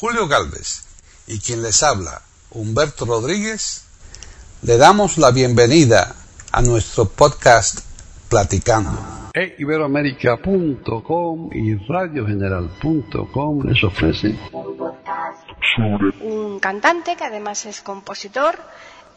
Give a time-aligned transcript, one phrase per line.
[0.00, 0.84] Julio Galvez
[1.26, 3.84] y quien les habla, Humberto Rodríguez,
[4.62, 6.14] le damos la bienvenida
[6.52, 7.80] a nuestro podcast
[8.28, 8.96] Platicando.
[9.34, 14.38] E Iberoamérica.com y radiogeneral.com les ofrece
[16.20, 18.56] un cantante que además es compositor.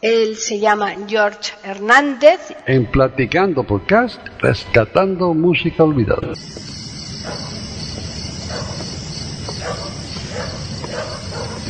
[0.00, 2.40] Él se llama George Hernández.
[2.66, 6.32] En Platicando Podcast, rescatando música olvidada.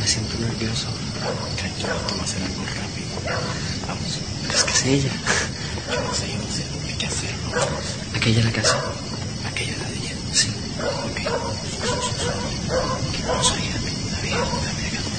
[0.03, 0.87] Me siento nervioso.
[1.55, 3.07] Tranquilo, vamos a hacer algo rápido.
[3.87, 5.13] Vamos, pero es es ella.
[5.91, 6.63] Yo no sé, yo no sé.
[6.87, 7.37] Hay que hacerlo.
[8.15, 8.77] ¿Aquella es la casa?
[9.47, 10.15] Aquella la de ella.
[10.33, 10.49] Sí.
[10.79, 11.19] Ok.
[13.27, 13.61] No soy.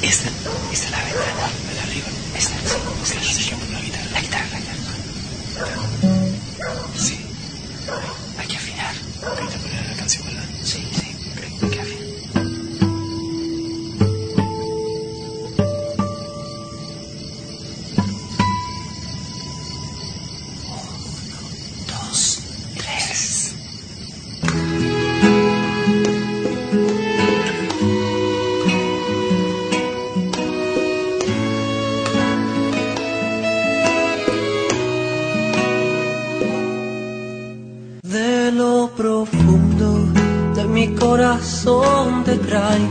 [0.02, 0.28] Esta,
[0.73, 1.50] esta es la ventana.
[1.66, 2.06] La de arriba.
[2.37, 2.77] Esta, sí.
[3.04, 3.45] Esta, sí.
[3.45, 4.10] Saquemos la guitarra.
[4.12, 4.78] La guitarra, la guitarra.
[6.98, 7.20] Sí.
[8.38, 8.95] Hay que afinar.
[10.62, 10.88] Sí,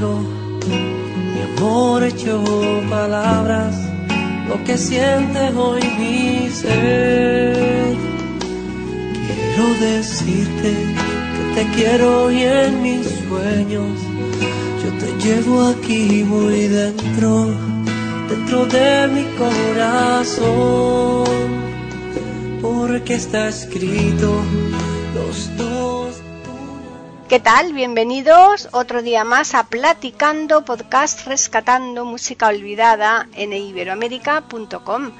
[0.09, 2.43] mi amor hecho
[2.89, 3.75] palabras,
[4.47, 7.95] lo que siente hoy mi ser.
[9.27, 10.71] Quiero decirte
[11.35, 13.99] que te quiero y en mis sueños
[14.81, 17.31] yo te llevo aquí muy dentro,
[18.29, 20.83] dentro de mi corazón
[22.61, 24.41] porque está escrito.
[27.33, 27.73] ¿Qué tal?
[27.73, 35.11] Bienvenidos otro día más a Platicando, podcast rescatando música olvidada en iberoamérica.com.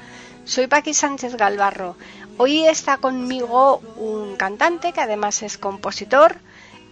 [0.44, 1.96] Soy Paqui Sánchez Galvarro.
[2.36, 6.36] Hoy está conmigo un cantante que además es compositor.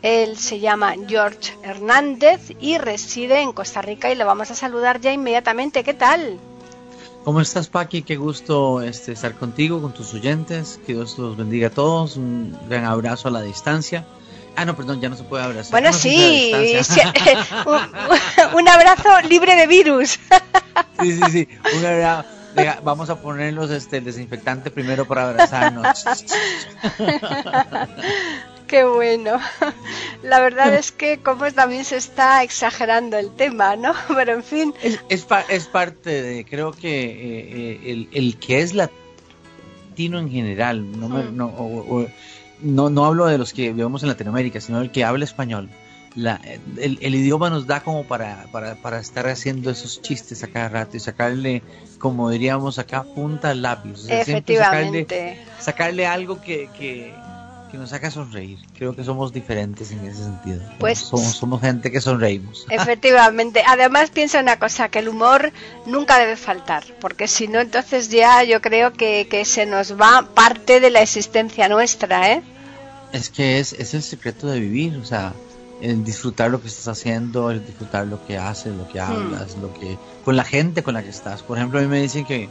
[0.03, 5.01] Él se llama George Hernández y reside en Costa Rica y le vamos a saludar
[5.01, 5.85] ya inmediatamente.
[5.85, 6.41] ¿Qué tal?
[7.23, 8.03] ¿Cómo estás, Paqui?
[8.03, 10.81] Qué gusto este, estar contigo, con tus oyentes.
[10.85, 12.17] Que Dios los bendiga a todos.
[12.17, 14.05] Un gran abrazo a la distancia.
[14.57, 15.71] Ah, no, perdón, ya no se puede abrazar.
[15.73, 16.53] Bueno, sí,
[16.85, 17.01] sí,
[17.67, 20.19] un, un abrazo libre de virus.
[21.01, 21.49] sí, sí, sí.
[21.79, 22.29] Un abrazo.
[22.55, 26.05] Venga, Vamos a ponernos este, el desinfectante primero para abrazarnos.
[28.67, 29.39] Qué bueno.
[30.23, 33.93] La verdad es que como también se está exagerando el tema, ¿no?
[34.15, 34.99] Pero en fin, Es,
[35.49, 37.11] es parte de, creo que eh,
[37.85, 41.37] eh, el, el que es latino en general, no, me- Mm.
[41.37, 42.09] no, o- o-
[42.63, 45.69] no, no hablo de los que vivimos en Latinoamérica, sino el que habla español.
[46.15, 46.41] La,
[46.77, 50.69] el, el idioma nos da como para, para, para estar haciendo esos chistes a cada
[50.69, 51.63] rato y sacarle,
[51.99, 53.93] como diríamos acá, punta al lápiz.
[53.93, 55.47] O sea, siempre sacarle, efectivamente.
[55.59, 57.15] sacarle algo que, que,
[57.71, 58.59] que nos haga sonreír.
[58.77, 60.61] Creo que somos diferentes en ese sentido.
[60.79, 62.67] Pues- somos, somos gente que sonreímos.
[62.69, 63.63] Efectivamente.
[63.67, 65.51] Además piensa una cosa, que el humor
[65.87, 70.29] nunca debe faltar, porque si no, entonces ya yo creo que, que se nos va
[70.35, 72.43] parte de la existencia nuestra, ¿eh?
[73.13, 75.35] Es que es, es el secreto de vivir, o sea,
[75.83, 79.75] el disfrutar lo que estás haciendo, el disfrutar lo que haces, lo que hablas, lo
[79.75, 81.43] que con la gente con la que estás.
[81.43, 82.49] Por ejemplo, a mí me dicen que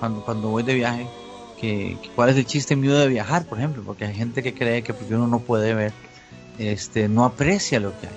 [0.00, 1.06] cuando, cuando voy de viaje,
[1.60, 4.52] que, que cuál es el chiste mío de viajar, por ejemplo, porque hay gente que
[4.52, 5.92] cree que porque uno no puede ver,
[6.58, 8.16] este, no aprecia lo que hay.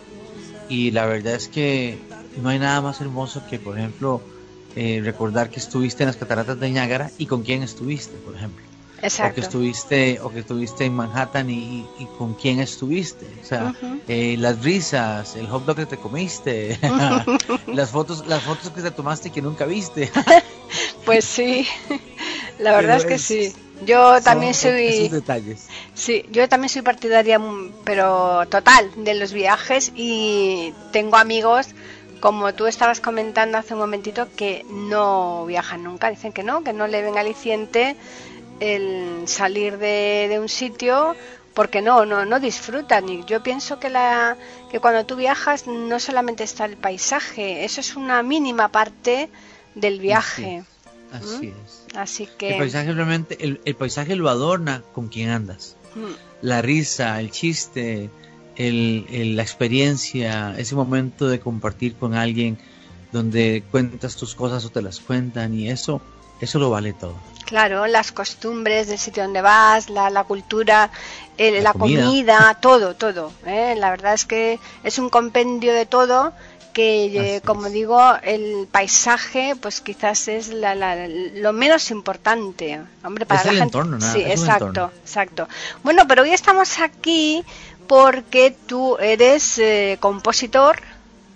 [0.68, 2.00] Y la verdad es que
[2.42, 4.20] no hay nada más hermoso que, por ejemplo,
[4.76, 8.65] eh, recordar que estuviste en las cataratas de Niágara y con quién estuviste, por ejemplo
[9.08, 13.28] o que estuviste o que estuviste en Manhattan y, y con quién estuviste.
[13.42, 13.74] O sea
[14.08, 16.78] eh, las risas el hot dog que te comiste
[17.68, 20.12] las fotos las fotos que te tomaste y que nunca viste.
[21.06, 21.68] Pues sí,
[22.58, 23.22] la verdad Pero es que es-
[23.54, 23.54] sí.
[23.86, 24.88] Yo también soy...
[24.88, 25.68] esos detalles.
[25.94, 31.68] Sí, yo también soy partidaria, mm, pero total, de los viajes y tengo amigos,
[32.22, 36.74] como tú estabas comentando hace un momentito, que no viajan nunca, dicen que no, que
[36.74, 37.96] no le ven aliciente
[38.60, 41.16] el salir de, de un sitio
[41.54, 43.08] porque no, no, no disfrutan.
[43.10, 44.36] Y yo pienso que, la,
[44.72, 49.30] que cuando tú viajas no solamente está el paisaje, eso es una mínima parte
[49.74, 50.64] del viaje.
[51.12, 52.56] así es Así el que...
[52.58, 56.12] paisaje realmente el, el paisaje lo adorna con quien andas mm,
[56.42, 58.10] la risa el chiste
[58.58, 62.58] el, el- la experiencia ese momento de compartir con alguien
[63.14, 66.02] donde cuentas tus cosas o te las cuentan y eso
[66.42, 67.16] eso lo vale todo
[67.46, 70.90] Claro, las costumbres del sitio donde vas, la, la cultura,
[71.38, 72.04] el- la, La comida.
[72.06, 72.58] comida.
[72.60, 73.32] todo, todo.
[73.46, 73.76] ¿eh?
[73.78, 76.34] La verdad es que es un compendio de todo
[76.74, 77.06] que
[77.36, 83.42] eh, como digo el paisaje pues quizás es la- la- lo menos importante hombre para
[83.42, 85.48] Es la el gente entorno, nada, sí es exacto exacto
[85.84, 87.46] bueno pero hoy estamos aquí
[87.88, 90.78] porque tú eres eh, compositor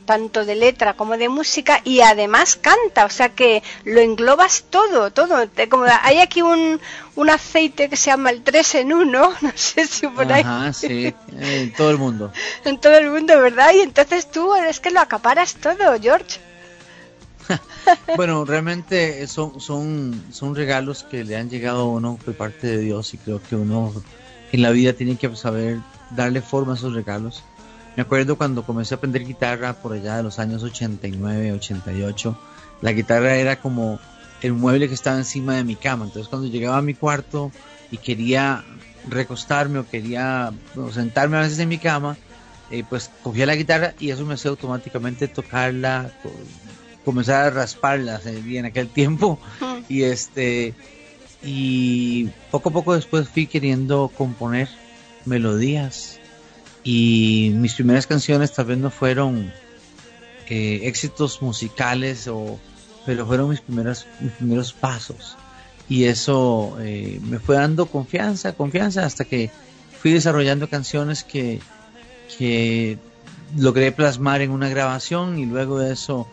[0.09, 5.11] tanto de letra como de música y además canta, o sea que lo englobas todo,
[5.11, 5.47] todo.
[5.69, 6.81] Como hay aquí un,
[7.15, 10.73] un aceite que se llama el 3 en 1, no sé si por ahí Ajá,
[10.73, 12.31] sí, eh, todo el mundo.
[12.65, 13.71] en todo el mundo, ¿verdad?
[13.75, 16.39] Y entonces tú es que lo acaparas todo, George.
[18.15, 22.79] Bueno, realmente son, son, son regalos que le han llegado a uno por parte de
[22.79, 23.93] Dios y creo que uno
[24.51, 25.77] en la vida tiene que saber
[26.09, 27.43] darle forma a esos regalos.
[27.99, 32.39] Me acuerdo cuando comencé a aprender guitarra por allá de los años 89, 88,
[32.79, 33.99] la guitarra era como
[34.41, 36.05] el mueble que estaba encima de mi cama.
[36.05, 37.51] Entonces cuando llegaba a mi cuarto
[37.91, 38.63] y quería
[39.05, 40.53] recostarme o quería
[40.93, 42.15] sentarme a veces en mi cama,
[42.71, 46.31] eh, pues cogía la guitarra y eso me hacía automáticamente tocarla, co-
[47.03, 49.41] comenzar a rasparla en aquel tiempo.
[49.89, 50.73] Y este
[51.43, 54.69] y poco a poco después fui queriendo componer
[55.25, 56.18] melodías
[56.91, 59.51] y mis primeras canciones tal vez no fueron
[60.49, 62.59] eh, éxitos musicales o
[63.05, 65.37] pero fueron mis primeros mis primeros pasos.
[65.87, 69.49] Y eso eh, me fue dando confianza confianza hasta que
[69.99, 71.59] fui desarrollando canciones que
[72.37, 72.97] que
[73.57, 76.27] logré plasmar en una grabación y luego de eso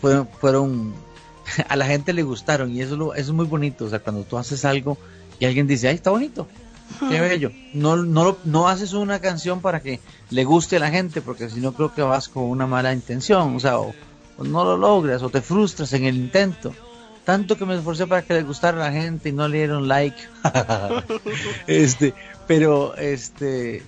[0.00, 0.94] fueron, fueron
[1.68, 4.24] a la gente le gustaron y eso, lo- eso es muy bonito, o sea, cuando
[4.24, 4.96] tú haces algo
[5.38, 6.48] y alguien dice, ay, está bonito,
[7.08, 10.00] qué bello, no, no, lo- no haces una canción para que
[10.30, 13.56] le guste a la gente, porque si no creo que vas con una mala intención,
[13.56, 13.94] o sea, o,
[14.38, 16.72] o no lo logras, o te frustras en el intento.
[17.24, 19.86] Tanto que me esforcé para que le gustara a la gente y no le dieron
[19.88, 20.16] like.
[21.66, 22.14] este,
[22.46, 23.82] pero este,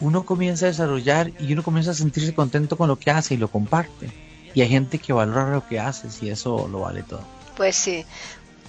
[0.00, 3.36] uno comienza a desarrollar y uno comienza a sentirse contento con lo que hace y
[3.36, 4.10] lo comparte.
[4.54, 7.22] Y hay gente que valora lo que haces y eso lo vale todo.
[7.56, 8.04] Pues sí.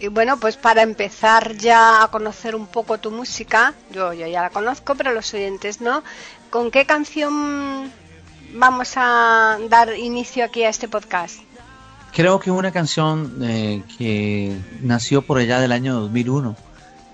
[0.04, 4.42] Y bueno, pues para empezar ya a conocer un poco tu música, yo, yo ya
[4.42, 6.04] la conozco, pero los oyentes no.
[6.50, 7.90] ¿Con qué canción
[8.54, 11.38] vamos a dar inicio aquí a este podcast?
[12.12, 16.58] Creo que una canción eh, que nació por allá del año 2001,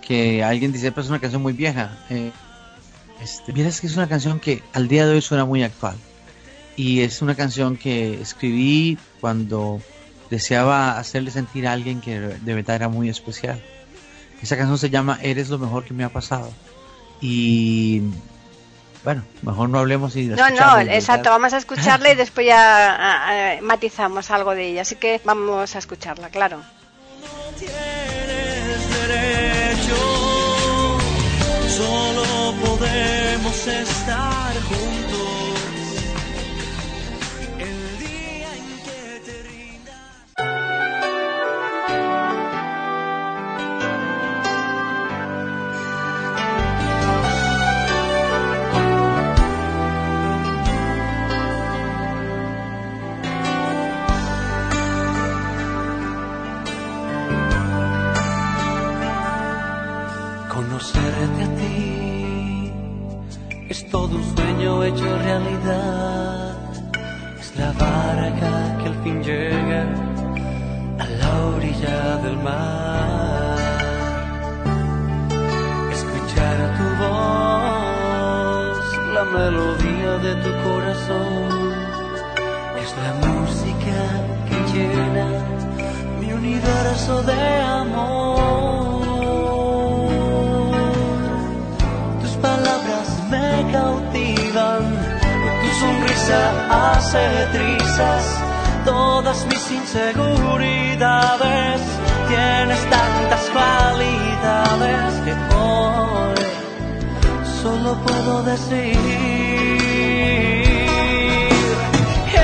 [0.01, 1.95] que alguien dice, pues es una canción muy vieja.
[2.09, 2.31] Eh,
[3.21, 5.95] este, vieras que es una canción que al día de hoy suena muy actual.
[6.75, 9.79] Y es una canción que escribí cuando
[10.29, 13.61] deseaba hacerle sentir a alguien que de verdad era muy especial.
[14.41, 16.51] Esa canción se llama Eres lo mejor que me ha pasado.
[17.21, 18.03] Y
[19.03, 24.31] bueno, mejor no hablemos y No, no, exacto, vamos a escucharla y después ya matizamos
[24.31, 24.81] algo de ella.
[24.81, 26.61] Así que vamos a escucharla, claro.
[27.57, 29.95] tienes derecho,
[31.67, 34.88] solo podemos estar juntos.
[63.91, 66.57] Todo un sueño hecho realidad.
[67.39, 69.83] Es la barca que al fin llega
[70.99, 73.57] a la orilla del mar.
[75.91, 78.77] Escuchar tu voz,
[79.13, 81.73] la melodía de tu corazón,
[82.83, 83.97] es la música
[84.47, 85.27] que llena
[86.19, 88.38] mi universo de amor.
[96.33, 98.39] Hace trizas
[98.85, 101.81] todas mis inseguridades.
[102.27, 106.35] Tienes tantas cualidades que hoy
[107.61, 108.97] solo puedo decir.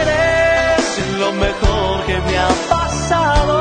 [0.02, 0.84] Eres
[1.20, 3.58] lo mejor que me ha pasado.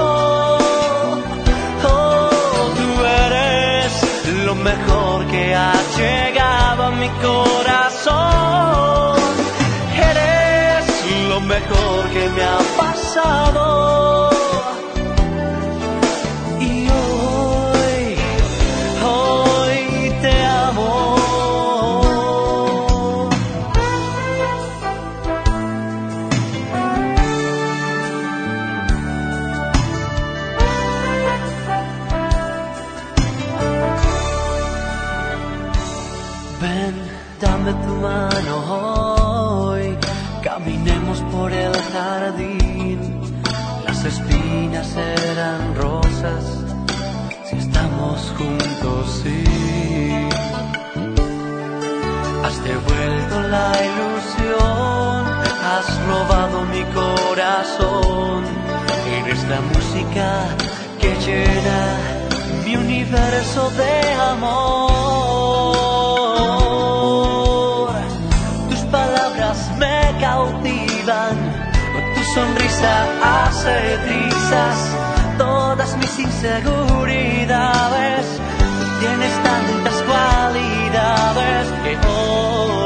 [1.84, 2.88] Oh, tú
[3.26, 3.90] eres
[4.44, 9.23] lo mejor que ha llegado a mi corazón.
[11.34, 14.63] Lo mejor que me ha pasado.
[53.48, 55.18] La ilusión,
[55.72, 58.40] has robado mi corazón.
[59.18, 60.28] Eres la música
[61.00, 61.80] que llena
[62.64, 63.94] mi universo de
[64.32, 64.94] amor.
[68.70, 71.36] Tus palabras me cautivan,
[72.14, 74.78] tu sonrisa hace trizas
[75.38, 78.26] todas mis inseguridades.
[79.00, 82.83] Tienes tantas cualidades que hoy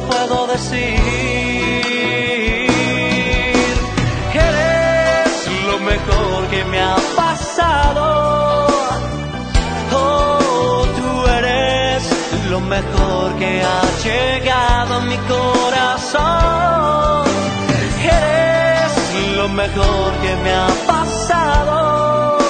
[0.00, 0.98] puedo decir
[4.32, 8.66] que eres lo mejor que me ha pasado.
[9.92, 12.02] Oh, tú eres
[12.50, 17.26] lo mejor que ha llegado a mi corazón.
[18.02, 18.92] Eres
[19.36, 22.45] lo mejor que me ha pasado.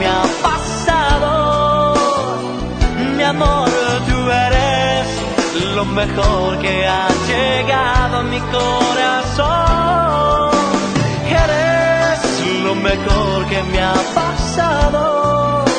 [0.00, 1.94] Me ha pasado.
[3.16, 3.68] Mi amor,
[4.08, 5.06] tú eres
[5.76, 9.50] lo mejor que ha llegado a mi corazón.
[11.44, 12.18] Eres
[12.64, 15.69] lo mejor que me ha pasado.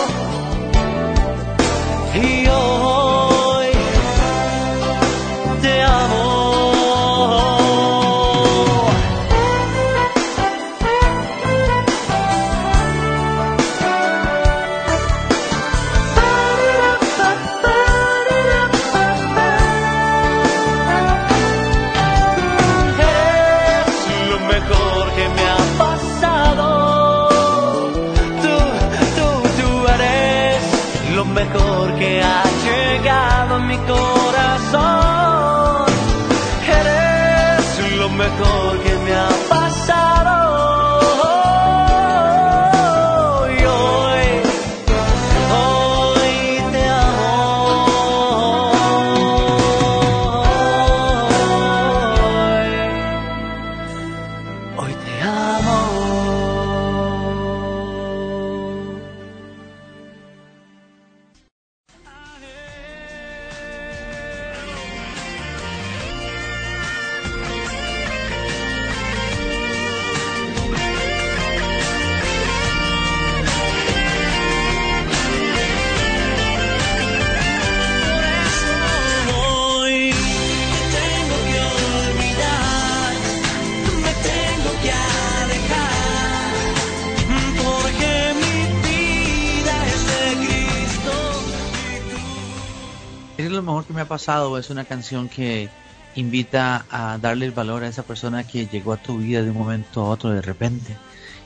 [94.01, 95.70] Ha pasado, es una canción que
[96.15, 99.58] invita a darle el valor a esa persona que llegó a tu vida de un
[99.58, 100.98] momento a otro de repente.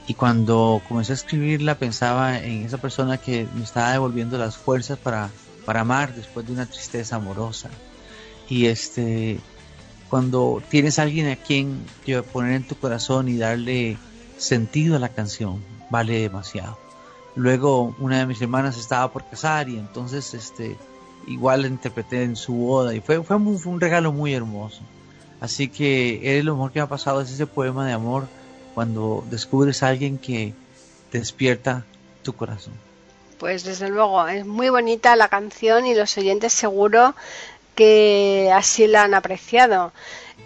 [0.08, 4.98] Y cuando comencé a escribirla pensaba en esa persona que me estaba devolviendo las fuerzas
[5.00, 5.30] para,
[5.66, 7.70] para amar después de una tristeza amorosa.
[8.48, 9.40] Y este,
[10.10, 11.84] cuando tienes alguien a quien
[12.32, 13.98] poner en tu corazón y darle
[14.38, 16.78] sentido a la canción, vale demasiado.
[17.36, 20.78] Luego una de mis hermanas estaba por casar y entonces este
[21.28, 24.82] igual la interpreté en su boda y fue, fue, un, fue un regalo muy hermoso.
[25.40, 28.28] Así que eres lo mejor que me ha pasado es ese poema de amor
[28.74, 30.54] cuando descubres a alguien que
[31.12, 31.86] despierta
[32.24, 32.74] tu corazón.
[33.40, 37.16] Pues desde luego, es muy bonita la canción y los oyentes seguro
[37.76, 39.92] que así la han apreciado.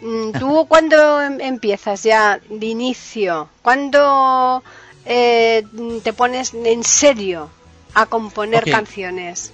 [0.02, 3.50] Mm, ¿Tú cuándo em- empiezas ya de inicio?
[3.62, 4.64] ¿Cuándo
[5.06, 5.64] eh,
[6.04, 7.50] te pones en serio
[7.94, 9.54] a componer canciones?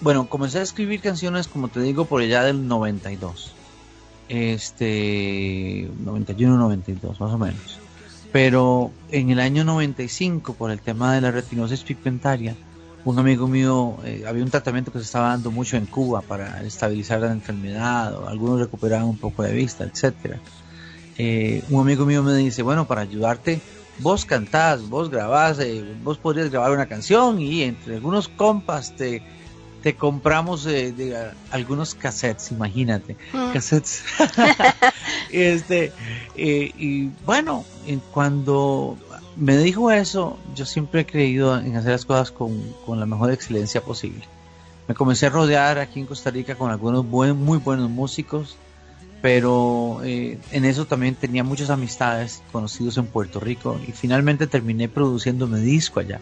[0.00, 3.52] Bueno, comencé a escribir canciones, como te digo, por allá del 92.
[4.28, 7.78] Este, 91, 92, más o menos.
[8.32, 12.54] Pero en el año 95, por el tema de la retinosis pigmentaria,
[13.04, 16.62] un amigo mío, eh, había un tratamiento que se estaba dando mucho en Cuba para
[16.62, 20.40] estabilizar la enfermedad, o algunos recuperaban un poco de vista, etcétera.
[21.16, 23.60] Eh, un amigo mío me dice, bueno, para ayudarte,
[24.00, 29.22] vos cantás, vos grabás, eh, vos podrías grabar una canción y entre algunos compas te,
[29.86, 33.52] te compramos eh, de, a- algunos cassettes, imagínate, Mm.
[33.52, 34.02] cassettes.
[35.30, 35.92] este,
[36.34, 38.98] eh, y bueno, en cuando
[39.36, 43.30] me dijo eso, yo siempre he creído en hacer las cosas con, con la mejor
[43.30, 44.24] excelencia posible.
[44.88, 48.56] Me comencé a rodear aquí en Costa Rica con algunos buen, muy buenos músicos
[49.22, 54.88] pero eh, en eso también tenía muchas amistades conocidos en Puerto Rico y finalmente terminé
[54.88, 56.20] produciéndome disco allá.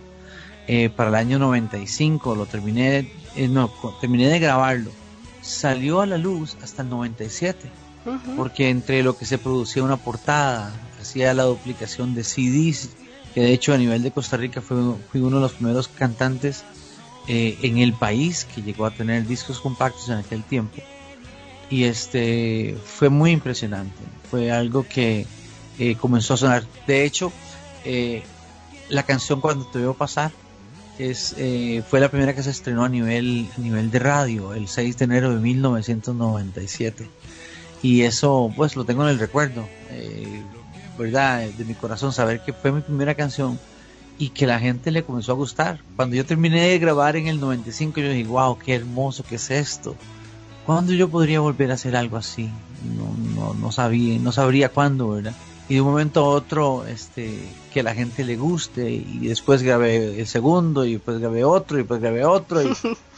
[0.66, 4.90] Eh, para el año 95 lo terminé, eh, no, terminé de grabarlo.
[5.42, 7.70] Salió a la luz hasta el 97,
[8.36, 12.90] porque entre lo que se producía una portada, hacía la duplicación de CDs,
[13.34, 14.76] que de hecho a nivel de Costa Rica fue,
[15.10, 16.64] fui uno de los primeros cantantes
[17.26, 20.82] en el país que llegó a tener discos compactos en aquel tiempo
[21.70, 23.96] y este fue muy impresionante.
[24.30, 25.26] Fue algo que
[25.78, 26.64] eh, comenzó a sonar.
[26.86, 27.32] De hecho,
[27.84, 28.22] eh,
[28.88, 30.32] la canción Cuando te veo pasar
[30.98, 34.68] es, eh, fue la primera que se estrenó a nivel, a nivel de radio el
[34.68, 37.08] 6 de enero de 1997.
[37.82, 39.68] Y eso, pues lo tengo en el recuerdo,
[40.98, 41.46] ¿verdad?
[41.48, 43.58] De mi corazón, saber que fue mi primera canción
[44.16, 45.80] y que la gente le comenzó a gustar.
[45.96, 49.50] Cuando yo terminé de grabar en el 95, yo dije, wow, qué hermoso que es
[49.50, 49.96] esto
[50.66, 52.48] ¿Cuándo yo podría volver a hacer algo así?
[52.96, 55.34] No, no, no sabía, no sabría cuándo, ¿verdad?
[55.68, 57.38] Y de un momento a otro, este,
[57.72, 61.80] que la gente le guste, y después grabé el segundo, y después grabé otro, y
[61.80, 62.62] después grabé otro.
[62.62, 62.72] Y...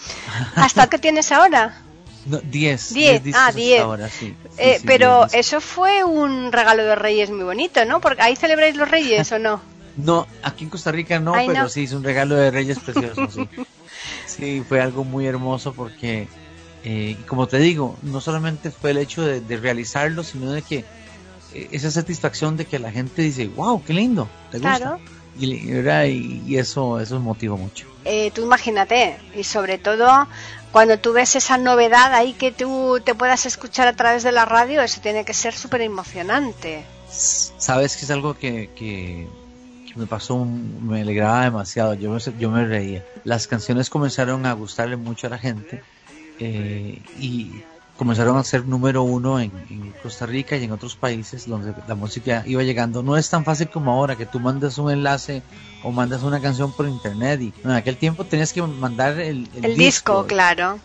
[0.54, 1.82] ¿Hasta qué tienes ahora?
[2.26, 2.92] No, diez.
[2.94, 3.80] Diez, ah, diez.
[3.80, 4.34] Ahora, sí.
[4.58, 8.00] Eh, pero eso fue un regalo de Reyes muy bonito, ¿no?
[8.00, 9.60] Porque ahí celebráis los Reyes, ¿o no?
[9.96, 13.48] No, aquí en Costa Rica no, pero sí, es un regalo de Reyes precioso, sí.
[14.26, 16.28] Sí, fue algo muy hermoso porque
[16.88, 20.84] eh, como te digo, no solamente fue el hecho de, realizarlo, sino de que eh,
[21.72, 24.98] esa satisfacción de que la gente dice, wow, qué lindo, te gusta.
[25.38, 25.46] Y,
[26.46, 27.86] y, eso, eso motiva mucho.
[28.04, 30.26] Eh, tú imagínate, y sobre todo
[30.72, 34.44] cuando tú ves esa novedad ahí que tú te puedas escuchar a través de la
[34.44, 36.84] radio, eso tiene que ser súper emocionante.
[37.08, 39.26] Sabes que es algo que, que,
[39.94, 43.04] me pasó, me alegraba demasiado, yo me, yo me reía.
[43.24, 45.82] Las canciones comenzaron a gustarle mucho a la gente
[46.38, 47.62] eh, y
[47.96, 49.50] comenzaron a ser número uno en,
[50.02, 53.02] Costa Rica y en otros países donde la música iba llegando.
[53.02, 55.42] No es tan fácil como ahora que tú mandas un enlace
[55.82, 59.76] o mandas una canción por internet y en aquel tiempo tenías que mandar el, el,
[59.76, 60.78] disco, claro.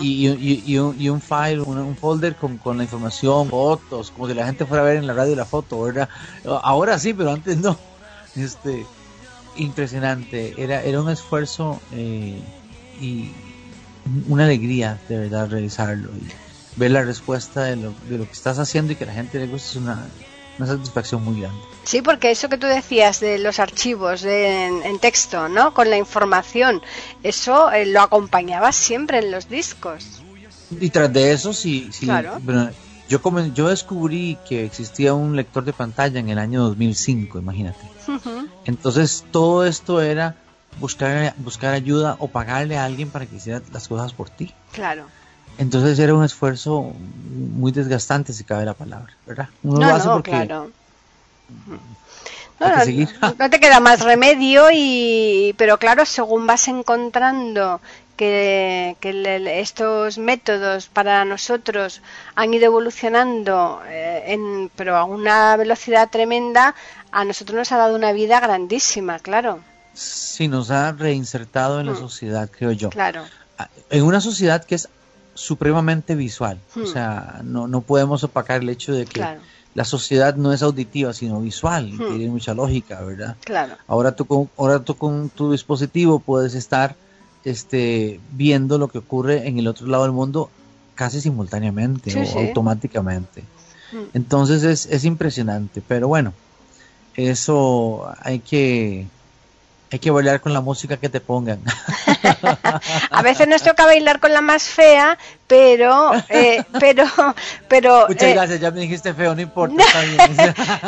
[0.00, 4.34] y, y, un, y, un, file, un, folder con, con, la información, fotos, como si
[4.34, 6.08] la gente fuera a ver en la radio la foto, ¿verdad?
[6.44, 7.76] Ahora sí, pero antes no.
[8.36, 8.86] Este,
[9.56, 12.40] impresionante, era, era un esfuerzo eh,
[13.00, 13.30] y
[14.28, 16.10] una alegría de verdad realizarlo
[16.76, 19.38] ver la respuesta de lo, de lo que estás haciendo y que a la gente
[19.38, 20.06] le guste es una,
[20.58, 21.58] una satisfacción muy grande.
[21.84, 25.74] Sí, porque eso que tú decías de los archivos en, texto, ¿no?
[25.74, 26.80] Con la información,
[27.22, 30.22] eso eh, lo acompañaba siempre en los discos.
[30.70, 32.40] Y tras de eso, sí, sí claro.
[33.08, 33.20] yo,
[33.54, 37.80] yo descubrí que existía un lector de pantalla en el año 2005, imagínate.
[38.64, 40.36] Entonces todo esto era
[40.78, 44.54] buscar, buscar ayuda o pagarle a alguien para que hiciera las cosas por ti.
[44.72, 45.06] Claro.
[45.58, 46.92] Entonces era un esfuerzo
[47.30, 49.48] muy desgastante, si cabe la palabra, ¿verdad?
[49.62, 50.70] no, no, claro.
[53.38, 57.80] No, te queda más remedio y pero claro según vas encontrando
[58.16, 58.96] que,
[59.58, 62.02] estos métodos para nosotros
[62.36, 66.76] han ido evolucionando eh, en, pero a una velocidad tremenda
[67.10, 69.58] a nosotros nos ha dado una vida grandísima claro
[69.94, 71.98] sí nos ha reinsertado en la mm.
[71.98, 72.90] sociedad, creo yo.
[72.90, 73.24] Claro.
[73.58, 74.88] Ah, en una sociedad que es
[75.34, 76.58] supremamente visual.
[76.76, 76.86] O mm.
[76.86, 79.24] sea, no, no podemos opacar el hecho de que
[79.74, 81.88] la sociedad no es auditiva, sino visual.
[81.88, 82.08] Y mm.
[82.08, 83.36] tiene mucha lógica, ¿verdad?
[83.44, 83.76] Claro.
[83.86, 86.94] Ahora tú con, ahora tú con tu dispositivo puedes estar
[87.44, 90.50] este, viendo lo que ocurre en el otro lado del mundo
[90.94, 93.44] casi simultáneamente o automáticamente.
[94.14, 96.32] Entonces es, es impresionante, pero bueno,
[97.14, 99.06] eso hay que
[99.92, 101.60] hay que bailar con la música que te pongan.
[103.10, 107.04] a veces nos toca bailar con la más fea, pero, eh, pero,
[107.68, 108.06] pero.
[108.08, 109.84] Muchas eh, gracias, ya me dijiste feo, no importa.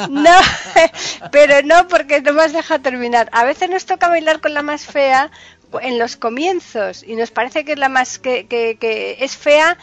[0.08, 0.30] No,
[1.30, 3.28] pero no, porque no me has dejado terminar.
[3.32, 5.30] A veces nos toca bailar con la más fea
[5.82, 9.76] en los comienzos y nos parece que es la más que, que, que es fea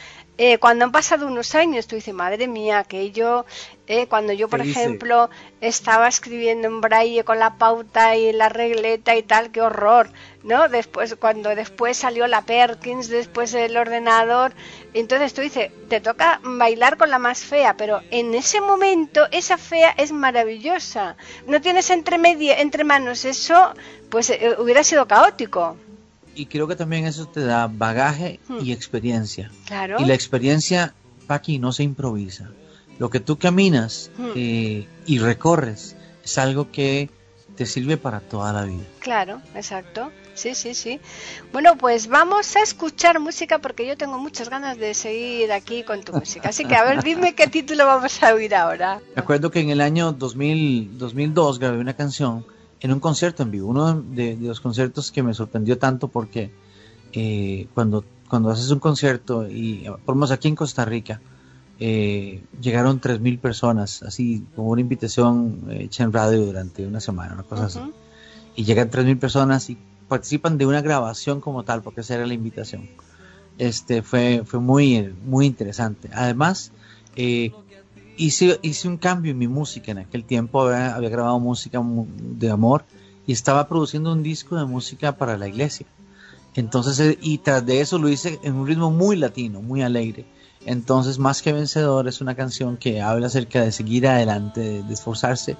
[0.43, 3.45] eh, cuando han pasado unos años, tú dices, madre mía, que yo,
[3.85, 5.29] eh, cuando yo, por ejemplo,
[5.61, 10.09] estaba escribiendo en braille con la pauta y la regleta y tal, qué horror,
[10.41, 10.67] ¿no?
[10.67, 14.51] Después, cuando después salió la Perkins, después el ordenador,
[14.95, 19.59] entonces tú dices, te toca bailar con la más fea, pero en ese momento esa
[19.59, 21.17] fea es maravillosa.
[21.45, 23.75] No tienes entre, media, entre manos eso,
[24.09, 25.77] pues eh, hubiera sido caótico
[26.35, 28.71] y creo que también eso te da bagaje y hmm.
[28.71, 29.51] experiencia.
[29.65, 29.97] Claro.
[29.99, 30.93] Y la experiencia,
[31.27, 32.49] Paqui, no se improvisa.
[32.99, 34.29] Lo que tú caminas hmm.
[34.35, 37.09] eh, y recorres es algo que
[37.55, 38.83] te sirve para toda la vida.
[38.99, 40.11] Claro, exacto.
[40.33, 40.99] Sí, sí, sí.
[41.51, 46.03] Bueno, pues vamos a escuchar música porque yo tengo muchas ganas de seguir aquí con
[46.03, 46.49] tu música.
[46.49, 49.01] Así que a ver, dime qué título vamos a oír ahora.
[49.15, 52.45] Me acuerdo que en el año 2000, 2002 grabé una canción
[52.81, 56.51] en un concierto en vivo, uno de, de los conciertos que me sorprendió tanto porque
[57.13, 61.21] eh, cuando, cuando haces un concierto y por menos aquí en Costa Rica,
[61.79, 67.43] eh, llegaron 3.000 personas, así como una invitación hecha en radio durante una semana, una
[67.43, 67.79] cosa así.
[68.55, 72.33] Y llegan 3.000 personas y participan de una grabación como tal, porque esa era la
[72.33, 72.89] invitación.
[73.57, 76.09] Este fue, fue muy, muy interesante.
[76.13, 76.71] Además,
[77.15, 77.51] eh,
[78.17, 79.91] hice, hice un cambio en mi música.
[79.91, 82.83] En aquel tiempo había, había grabado música de amor
[83.25, 85.85] y estaba produciendo un disco de música para la iglesia.
[86.55, 90.25] Entonces, eh, y tras de eso lo hice en un ritmo muy latino, muy alegre.
[90.65, 95.57] Entonces, Más que Vencedor es una canción que habla acerca de seguir adelante, de esforzarse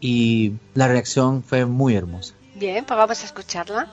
[0.00, 2.34] y la reacción fue muy hermosa.
[2.54, 3.88] Bien, pues vamos a escucharla.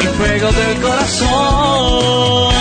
[0.00, 2.51] el fuego del corazón?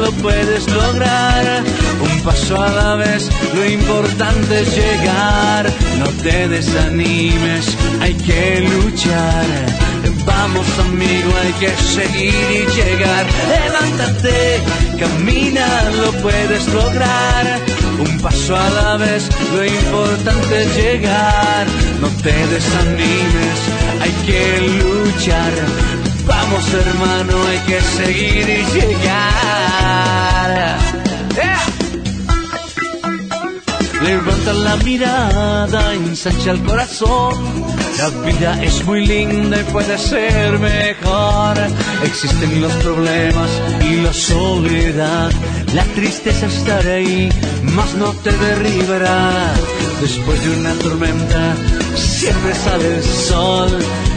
[0.00, 1.62] Lo puedes lograr.
[2.00, 5.70] Un paso a la vez, lo importante es llegar.
[5.98, 9.44] No te desanimes, hay que luchar.
[10.24, 13.26] Vamos amigo, hay que seguir y llegar.
[13.48, 14.60] Levántate,
[14.98, 15.66] camina,
[16.00, 17.60] lo puedes lograr.
[17.98, 21.66] Un paso a la vez, lo importante es llegar.
[22.00, 23.58] No te desanimes,
[24.00, 26.01] hay que luchar.
[26.26, 30.50] Vamos hermano, hay que seguir y llegar.
[31.34, 31.62] ¡Yeah!
[34.02, 37.34] Levanta la mirada, ensancha el corazón.
[37.98, 41.56] La vida es muy linda y puede ser mejor.
[42.04, 45.30] Existen los problemas y la soledad.
[45.74, 47.28] La tristeza estará ahí,
[47.62, 49.54] mas no te derribará.
[50.00, 51.54] Después de una tormenta,
[51.94, 53.70] siempre sale el sol.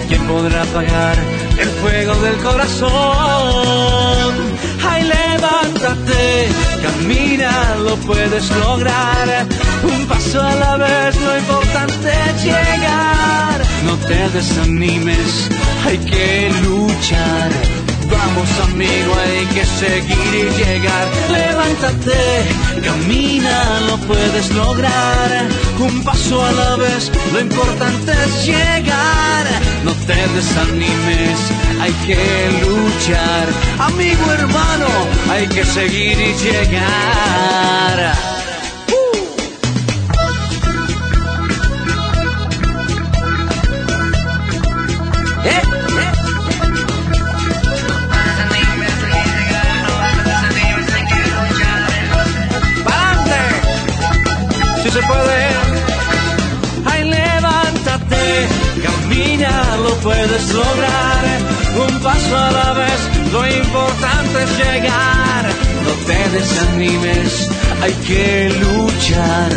[0.08, 1.18] ¿Quién podrá apagar
[1.58, 4.34] el fuego del corazón?
[4.88, 6.48] ¡Ay, levántate!
[6.82, 9.48] Camina, lo puedes lograr.
[9.84, 13.62] Un paso a la vez, lo importante es llegar.
[13.86, 15.50] No te desanimes,
[15.86, 17.50] hay que luchar.
[18.10, 21.08] Vamos amigo, hay que seguir y llegar.
[21.66, 22.46] Levántate,
[22.84, 25.48] camina, lo puedes lograr.
[25.80, 29.48] Un paso a la vez, lo importante es llegar.
[29.84, 31.40] No te desanimes,
[31.82, 32.18] hay que
[32.62, 33.48] luchar.
[33.80, 34.88] Amigo hermano,
[35.32, 38.14] hay que seguir y llegar.
[45.46, 45.75] ¿Eh?
[54.96, 55.42] Se puede.
[56.86, 58.48] Ay, levántate,
[58.86, 59.52] camina,
[59.84, 61.24] lo puedes lograr.
[61.86, 63.00] Un paso a la vez,
[63.34, 65.44] lo importante es llegar.
[65.86, 67.50] No te desanimes,
[67.82, 69.52] hay que luchar.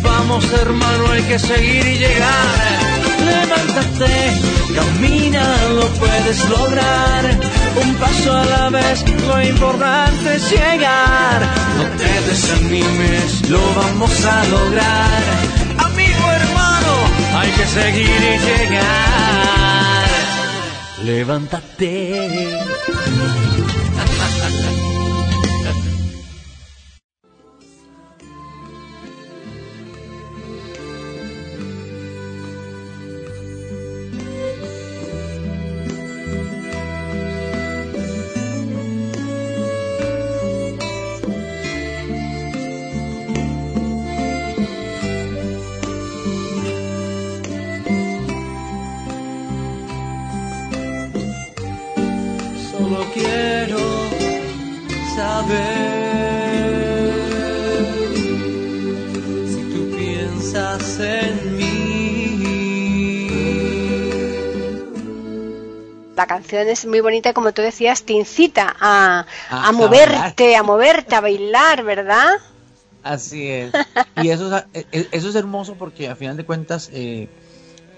[0.00, 2.87] Vamos hermano, hay que seguir y llegar.
[3.28, 4.14] Levántate,
[4.74, 5.44] camina,
[5.78, 7.24] lo puedes lograr.
[7.82, 11.40] Un paso a la vez, lo importante es llegar.
[11.78, 15.22] No te desanimes, lo vamos a lograr.
[15.78, 16.92] Amigo hermano,
[17.38, 20.08] hay que seguir y llegar.
[21.04, 22.58] levántate.
[66.48, 70.62] Canción es muy bonita como tú decías, te incita a, A- a a moverte, a
[70.62, 72.28] moverte, a bailar, ¿verdad?
[73.02, 73.72] Así es.
[74.16, 77.28] Y eso es, eh, eh, eso es hermoso porque a final de cuentas, eh,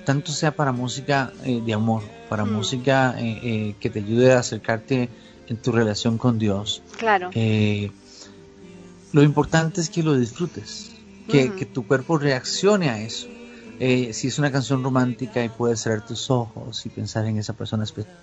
[0.05, 2.53] tanto sea para música eh, de amor, para Mm.
[2.53, 5.09] música eh, eh, que te ayude a acercarte
[5.49, 7.31] en tu relación con Dios, Claro.
[7.35, 7.91] eh,
[9.13, 10.93] lo importante es que lo disfrutes,
[11.29, 11.57] que, Ujú.
[11.57, 13.29] que tu cuerpo reaccione a eso.
[13.81, 17.55] Eh, si es una canción romántica y puedes cerrar tus ojos y pensar en esa
[17.55, 18.15] persona especial.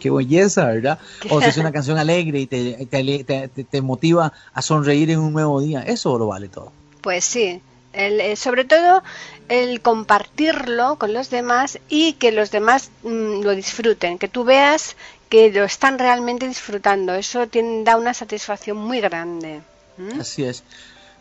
[0.00, 0.98] Qué belleza, ¿verdad?
[1.30, 5.10] O si es una canción alegre y te, te, te- te- te motiva a sonreír
[5.10, 6.72] en un nuevo día, eso lo vale todo.
[7.00, 7.60] Pues sí,
[7.92, 9.02] el, eh, sobre todo
[9.48, 14.96] el compartirlo con los demás y que los demás mm, lo disfruten, que tú veas
[15.28, 17.14] que lo están realmente disfrutando.
[17.14, 19.62] Eso tiene, da una satisfacción muy grande.
[19.96, 20.20] ¿Mm?
[20.20, 20.62] Así es.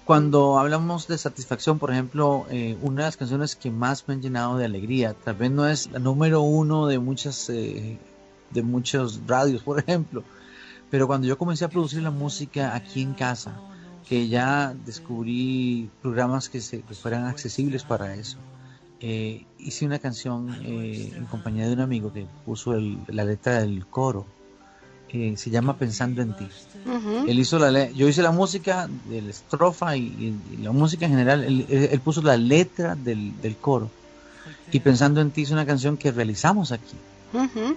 [0.04, 4.22] Cuando hablamos de satisfacción, por ejemplo, eh, una de las canciones que más me han
[4.22, 7.98] llenado de alegría, tal vez no es la número uno de muchas eh,
[8.54, 10.24] de muchos radios, por ejemplo,
[10.90, 13.60] pero cuando yo comencé a producir la música aquí en casa,
[14.08, 18.38] que ya descubrí programas que, se, que fueran accesibles para eso,
[19.00, 23.62] eh, hice una canción eh, en compañía de un amigo que puso el- la letra
[23.62, 24.26] del coro,
[25.14, 26.48] eh, se llama Pensando en ti.
[27.28, 31.44] Él hizo la yo hice la música de la estrofa y, la música en general.
[31.44, 33.90] Él, él- él puso la letra del, del coro.
[34.72, 36.98] Y pensando en ti es una canción que realizamos aquí.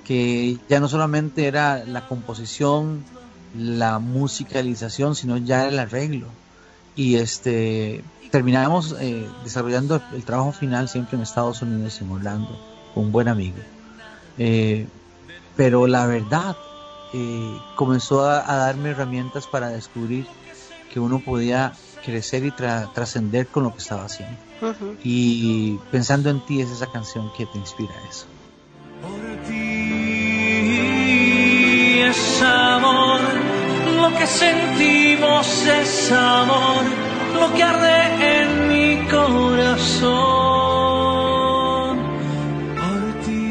[0.04, 3.04] Que ya no solamente era la composición,
[3.56, 6.26] la musicalización, sino ya el arreglo.
[6.96, 12.50] Y este terminamos eh, desarrollando el trabajo final siempre en Estados Unidos, en Orlando,
[12.94, 13.58] con un buen amigo.
[14.38, 14.86] Eh,
[15.56, 16.56] pero la verdad
[17.12, 20.26] eh, comenzó a, a darme herramientas para descubrir
[20.92, 21.72] que uno podía
[22.04, 24.36] crecer y tra- trascender con lo que estaba haciendo.
[25.02, 28.26] Y pensando en ti es esa canción que te inspira a eso.
[29.04, 30.84] Por ti
[32.00, 33.20] es amor,
[34.00, 36.84] lo que sentimos es amor,
[37.38, 37.98] lo que arde
[38.40, 40.14] en mi corazón.
[42.80, 43.42] Por ti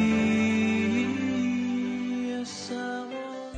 [2.42, 3.54] es amor.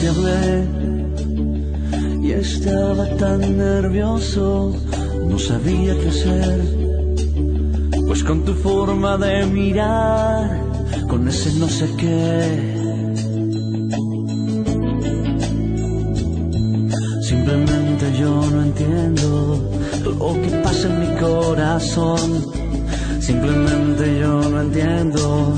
[0.00, 0.66] Te hablé
[2.22, 4.74] y estaba tan nervioso,
[5.28, 6.60] no sabía qué hacer.
[8.06, 10.58] Pues con tu forma de mirar,
[11.08, 12.80] con ese no sé qué.
[17.22, 19.70] Simplemente yo no entiendo
[20.04, 22.46] lo que pasa en mi corazón.
[23.20, 25.54] Simplemente yo no entiendo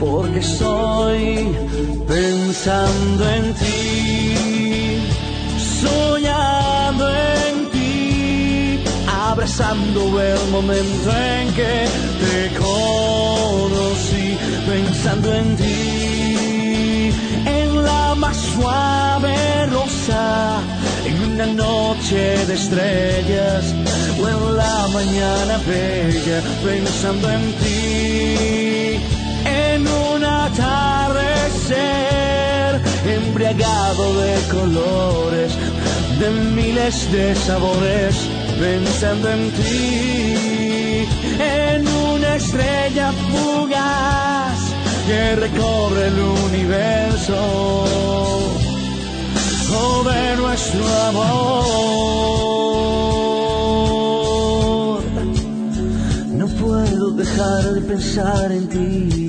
[0.00, 1.48] porque estoy
[2.06, 3.53] pensando en
[10.54, 11.74] momento en que
[12.22, 14.26] te conocí,
[14.68, 17.10] pensando en ti,
[17.44, 19.34] en la más suave
[19.66, 20.60] rosa,
[21.06, 23.74] en una noche de estrellas
[24.20, 29.00] o en la mañana bella, pensando en ti,
[29.44, 31.72] en un atardecer
[33.16, 35.50] embriagado de colores,
[36.20, 41.06] de miles de sabores pensando en ti,
[41.40, 44.58] en una estrella fugaz
[45.06, 47.84] que recorre el universo
[49.68, 51.74] sobre nuestro amor.
[56.32, 59.24] No puedo dejar de pensar en ti.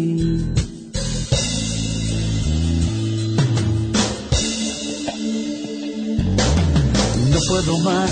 [7.32, 8.12] No puedo más,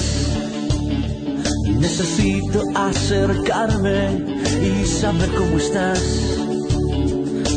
[1.84, 4.26] necesito acercarme
[4.67, 6.02] y saber cómo estás.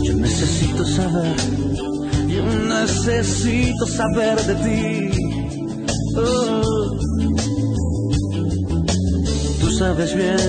[0.03, 1.37] Yo necesito saber,
[2.27, 2.43] yo
[2.77, 5.11] necesito saber de ti.
[6.17, 6.99] Oh.
[9.61, 10.49] Tú sabes bien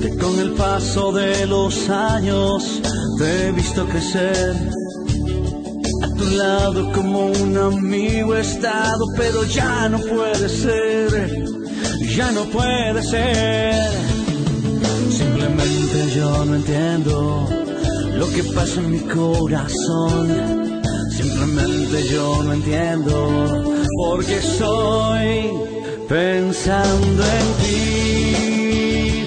[0.00, 2.80] que con el paso de los años
[3.18, 4.54] te he visto crecer.
[6.04, 11.42] A tu lado como un amigo he estado, pero ya no puede ser,
[12.16, 13.74] ya no puede ser.
[15.10, 17.48] Simplemente yo no entiendo
[18.16, 20.82] lo que pasa en mi corazón.
[21.10, 25.50] Simplemente yo no entiendo por qué estoy
[26.08, 29.24] pensando en ti,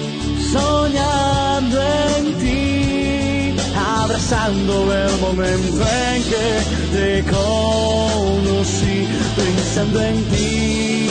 [0.52, 1.78] soñando
[2.18, 6.48] en ti, abrazando el momento en que
[6.96, 11.05] te conocí, pensando en ti,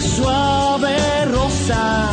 [0.00, 2.10] suave rosa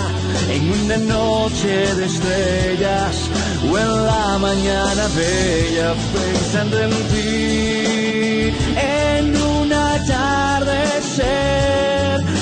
[0.50, 3.30] en una noche de estrellas
[3.70, 11.24] o en la mañana bella pensando en ti, en un atardecer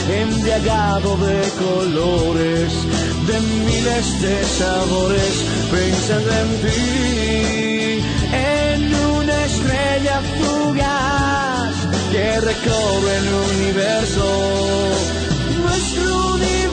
[0.09, 2.71] embriagado de colores,
[3.27, 5.33] de miles de sabores,
[5.71, 11.73] pensando en ti, en una estrella fugaz
[12.11, 14.27] que recorre el universo,
[15.71, 16.70] 的时候你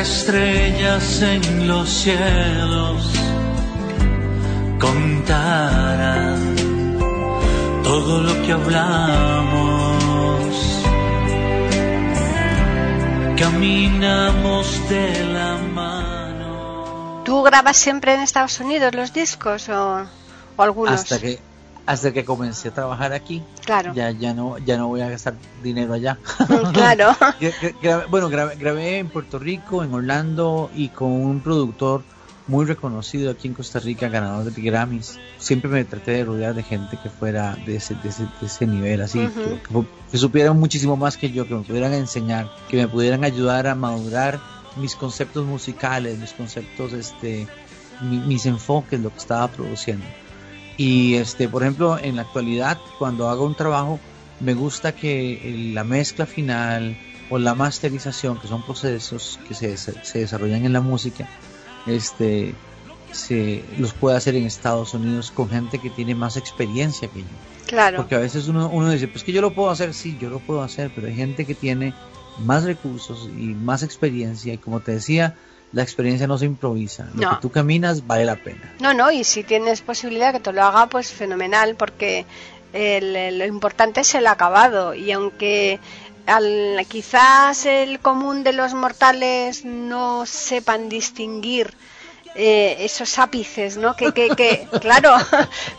[0.00, 3.12] estrellas en los cielos
[4.80, 6.56] contaran
[7.82, 9.84] todo lo que hablamos,
[13.38, 17.22] caminamos de la mano.
[17.24, 20.06] ¿Tú grabas siempre en Estados Unidos los discos o,
[20.56, 20.94] o algunos?
[20.94, 21.38] Hasta que
[21.86, 23.92] hasta que comencé a trabajar aquí, Claro.
[23.94, 26.18] ya ya no ya no voy a gastar dinero allá.
[26.72, 27.14] Claro.
[27.82, 32.02] Grabé- bueno, grabé, grabé en Puerto Rico, en Orlando y con un productor
[32.46, 35.18] muy reconocido aquí en Costa Rica, ganador de Grammys.
[35.38, 38.66] Siempre me traté de rodear de gente que fuera de ese, de ese, de ese
[38.66, 42.76] nivel, así, que, que- que supieran muchísimo más que yo, que me pudieran enseñar, que
[42.76, 44.40] me pudieran ayudar a madurar
[44.76, 47.46] mis conceptos musicales, mis conceptos, este,
[48.02, 50.04] mi- mis enfoques, lo que estaba produciendo.
[50.76, 54.00] Y este, por ejemplo, en la actualidad, cuando hago un trabajo,
[54.40, 56.96] me gusta que el- la mezcla final
[57.30, 61.28] o la masterización, que son procesos que se, se desarrollan en la música,
[61.86, 62.54] este,
[63.12, 67.26] se los puede hacer en Estados Unidos con gente que tiene más experiencia que yo.
[67.66, 67.98] Claro.
[67.98, 70.40] Porque a veces uno, uno dice, pues que yo lo puedo hacer, sí, yo lo
[70.40, 71.94] puedo hacer, pero hay gente que tiene
[72.44, 75.36] más recursos y más experiencia y como te decía,
[75.74, 77.08] la experiencia no se improvisa.
[77.14, 77.30] Lo No.
[77.30, 78.72] que tú caminas vale la pena.
[78.80, 82.24] No, no, y si tienes posibilidad que te lo haga, pues fenomenal, porque
[82.72, 84.94] el- lo importante es el acabado.
[84.94, 85.78] Y aunque
[86.26, 91.74] al- quizás el común de los mortales no sepan distinguir
[92.36, 93.94] eh, esos ápices, ¿no?
[93.94, 95.14] Que, que, que claro,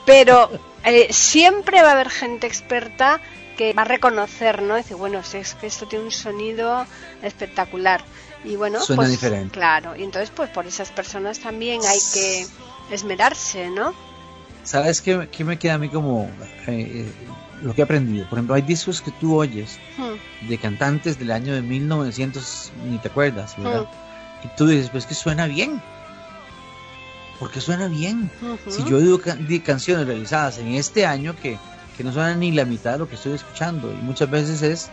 [0.05, 0.49] pero
[0.85, 3.19] eh, siempre va a haber gente experta
[3.57, 4.75] que va a reconocer, ¿no?
[4.75, 6.85] Dice, bueno, es que esto tiene un sonido
[7.23, 8.01] espectacular.
[8.45, 9.53] Y bueno, Suena pues diferente.
[9.53, 12.45] claro, y entonces pues por esas personas también hay que
[12.91, 13.93] esmerarse, ¿no?
[14.63, 16.25] ¿Sabes qué, qué me queda a mí como
[16.67, 16.73] eh,
[17.07, 17.13] eh,
[17.63, 18.27] lo que he aprendido?
[18.29, 22.97] Por ejemplo, hay discos que tú oyes Hmm, de cantantes del año de 1900, ni
[22.99, 23.81] te acuerdas, ¿verdad?
[23.81, 24.45] Mm.
[24.45, 25.81] Y tú dices, pues que suena bien.
[27.39, 28.29] Porque suena bien.
[28.69, 31.57] Si yo digo ca- di canciones realizadas en este año que,
[31.97, 34.89] que no suenan ni la mitad de lo que estoy escuchando, y muchas veces es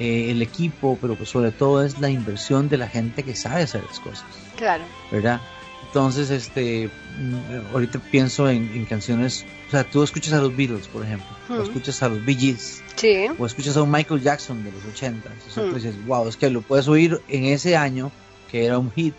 [0.00, 3.62] eh, el equipo, pero pues sobre todo es la inversión de la gente que sabe
[3.62, 4.26] hacer las cosas,
[4.56, 5.40] Claro, ¿verdad?
[5.86, 6.88] Entonces, este,
[7.18, 11.28] mm, ahorita pienso en, en canciones, o sea, tú escuchas a los Beatles, por ejemplo,
[11.48, 11.60] o Mm.
[11.62, 15.30] escuchas a los Bee Gees, sí, o escuchas a un Michael Jackson de los 80,
[15.46, 15.68] o sea, Mm.
[15.70, 18.12] tú dices, wow, es que lo puedes oír en ese año,
[18.50, 19.14] que era un hit,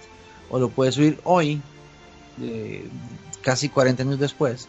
[0.49, 1.61] o lo puedes oír hoy,
[2.41, 2.89] eh,
[3.41, 4.67] casi 40 años después,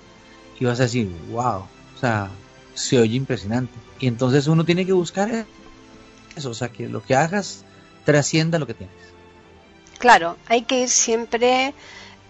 [0.58, 1.62] y vas a decir, wow,
[1.94, 2.30] o sea,
[2.74, 3.74] se oye impresionante.
[3.98, 5.46] Y entonces uno tiene que buscar
[6.36, 7.64] eso, o sea, que lo que hagas
[8.04, 8.96] trascienda lo que tienes.
[9.98, 11.74] claro, hay que ir siempre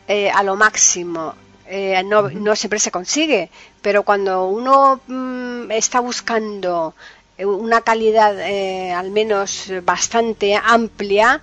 [0.09, 1.35] eh, a lo máximo.
[1.67, 3.49] Eh, no, no siempre se consigue,
[3.81, 6.95] pero cuando uno mm, está buscando
[7.39, 11.41] eh, una calidad eh, al menos bastante amplia,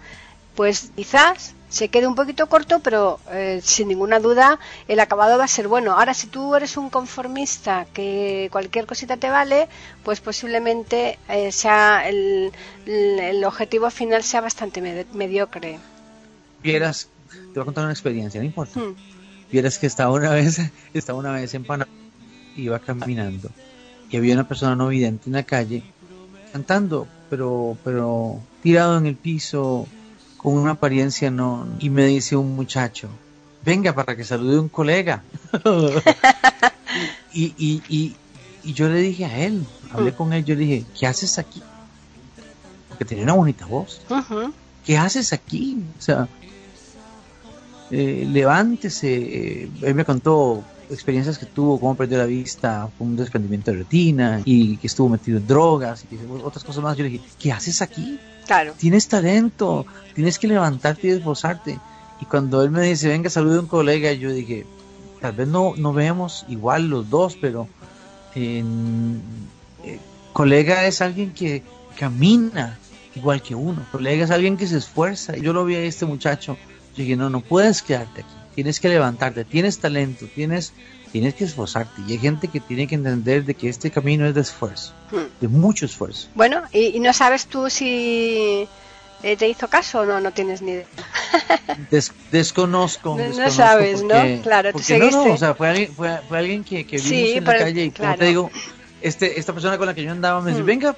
[0.56, 5.44] pues quizás se quede un poquito corto, pero eh, sin ninguna duda el acabado va
[5.44, 5.94] a ser bueno.
[5.94, 9.68] Ahora, si tú eres un conformista que cualquier cosita te vale,
[10.04, 12.52] pues posiblemente eh, sea el,
[12.86, 15.80] el- objetivo final sea bastante med- mediocre.
[16.64, 18.80] Vieras, te voy a contar una experiencia, no importa.
[18.80, 18.96] Hmm.
[19.52, 20.60] Vieras que estaba una vez,
[20.94, 21.92] estaba una vez en Panamá,
[22.56, 23.50] iba caminando
[24.12, 25.84] y había una persona no vidente en la calle
[26.52, 29.88] cantando, pero, pero tirado en el piso
[30.40, 33.10] con una apariencia no y me dice un muchacho,
[33.66, 35.22] venga para que salude un colega.
[37.34, 38.16] y, y, y,
[38.64, 41.62] y yo le dije a él, hablé con él, yo le dije, ¿qué haces aquí?
[42.88, 44.02] Porque tenía una bonita voz.
[44.86, 45.84] ¿qué haces aquí?
[45.98, 46.28] O sea,
[47.92, 49.14] eh, levántese.
[49.64, 53.78] eh, él me contó experiencias que tuvo, cómo perdió la vista, con un desprendimiento de
[53.78, 56.98] retina y que estuvo metido en drogas y otras cosas más.
[56.98, 58.20] Yo le dije, ¿qué haces aquí?
[58.46, 58.74] Claro.
[58.78, 59.86] Tienes talento,
[60.16, 61.80] tienes que levantarte y esforzarte.
[62.22, 64.66] Y cuando él me dice, venga, salude a un colega, yo dije,
[65.22, 67.68] tal vez no, no vemos igual los dos, pero
[68.36, 68.64] eh,
[70.34, 71.64] colega es alguien que
[71.98, 72.78] camina
[73.16, 73.86] igual que uno.
[73.92, 75.36] Colega es alguien que se esfuerza.
[75.38, 76.58] Yo lo vi a este muchacho.
[76.96, 78.39] Yo dije, no, no puedes quedarte aquí.
[78.60, 79.46] Tienes que levantarte.
[79.46, 80.26] Tienes talento.
[80.36, 80.74] Tienes,
[81.14, 82.02] tienes que esforzarte.
[82.06, 84.92] Y hay gente que tiene que entender de que este camino es de esfuerzo.
[85.12, 85.30] Hmm.
[85.40, 86.28] De mucho esfuerzo.
[86.36, 88.68] Bueno, y, y no sabes tú si
[89.24, 90.86] eh, te hizo caso o no, no tienes ni idea.
[91.90, 93.12] Des- desconozco.
[93.12, 94.10] No- no desconozco sabes, ¿no?
[94.10, 95.32] porque- Claro, tú porque no, no, seguiste.
[95.32, 97.92] o sea, fue alguien, fue, fue alguien que, que vimos Sí, en la calle y
[97.92, 98.20] como claro.
[98.20, 98.52] te digo,
[99.02, 100.66] este, esta persona con la que yo andaba me dice, Mm.
[100.66, 100.96] venga,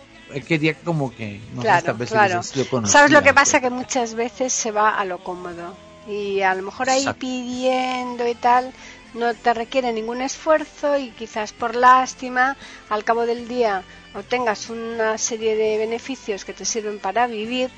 [0.48, 2.42] quería como que, no sé, claro, vez claro.
[2.56, 3.60] yo conocía, ¿Sabes lo que pasa?
[3.62, 5.76] Que muchas veces se va a lo cómodo.
[6.08, 7.20] Y a lo mejor ahí Exacto.
[7.20, 8.74] pidiendo y tal,
[9.14, 12.58] no te requiere ningún esfuerzo y quizás por lástima,
[12.90, 13.84] al cabo del día,
[14.16, 17.70] obtengas una serie de beneficios que te sirven para vivir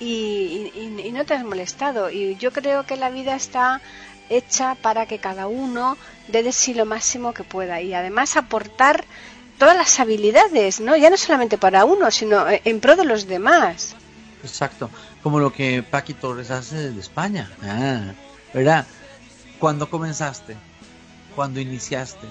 [0.00, 2.10] y, y- y no te has molestado.
[2.10, 3.80] Y yo creo que la vida está
[4.30, 9.04] hecha para que cada uno dé de sí lo máximo que pueda y además aportar
[9.58, 10.96] todas las habilidades, ¿no?
[10.96, 13.96] Ya no solamente para uno, sino en pro de los demás.
[14.42, 14.90] Exacto,
[15.22, 17.50] como lo que Paqui Torres hace desde España.
[17.62, 18.12] Ah,
[18.54, 18.86] ¿verdad?
[19.58, 20.56] ¿Cuándo comenzaste?
[21.34, 22.26] ¿Cuándo iniciaste?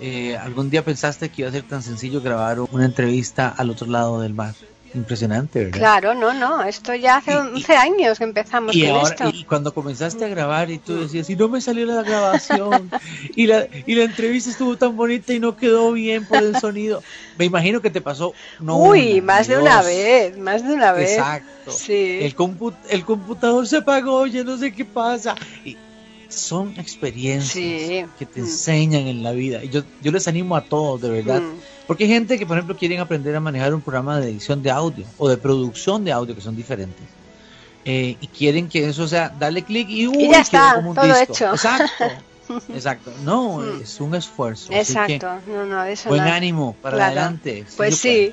[0.00, 3.86] Eh, ¿Algún día pensaste que iba a ser tan sencillo grabar una entrevista al otro
[3.86, 4.54] lado del mar?
[4.94, 5.78] Impresionante, ¿verdad?
[5.78, 9.10] Claro, no, no, esto ya hace Y- y- 11 años que empezamos Y con ahora,
[9.10, 9.30] esto.
[9.32, 12.90] y cuando comenzaste a grabar y tú decías, y no me salió la grabación,
[13.34, 17.02] y la, y la entrevista estuvo tan bonita y no quedó bien por el sonido.
[17.38, 19.86] Me imagino que te pasó, no Uy, una, más de ni una dos.
[19.86, 21.10] vez, más de una vez.
[21.12, 21.70] Exacto.
[21.72, 22.18] Sí.
[22.22, 25.34] El, compu- el computador se apagó, ya no sé qué pasa.
[25.64, 25.76] Y
[26.28, 28.04] son experiencias Sí.
[28.18, 28.44] que te Mm.
[28.44, 29.62] enseñan en la vida.
[29.62, 31.40] Y yo, yo les animo a todos, de verdad.
[31.40, 31.54] Mm.
[31.86, 34.70] Porque hay gente que, por ejemplo, quieren aprender a manejar un programa de edición de
[34.70, 37.04] audio o de producción de audio que son diferentes.
[37.84, 40.96] eh, y quieren que eso sea, darle clic y, uy, ya quedó está, como un
[40.96, 41.32] todo disco.
[41.32, 41.50] hecho.
[41.52, 42.04] Exacto,
[42.74, 43.12] exacto.
[43.24, 44.72] No, es un esfuerzo.
[44.74, 47.12] así que Exacto, no, no, eso buen ánimo para Claro.
[47.12, 47.64] adelante.
[47.76, 48.32] Pues sí.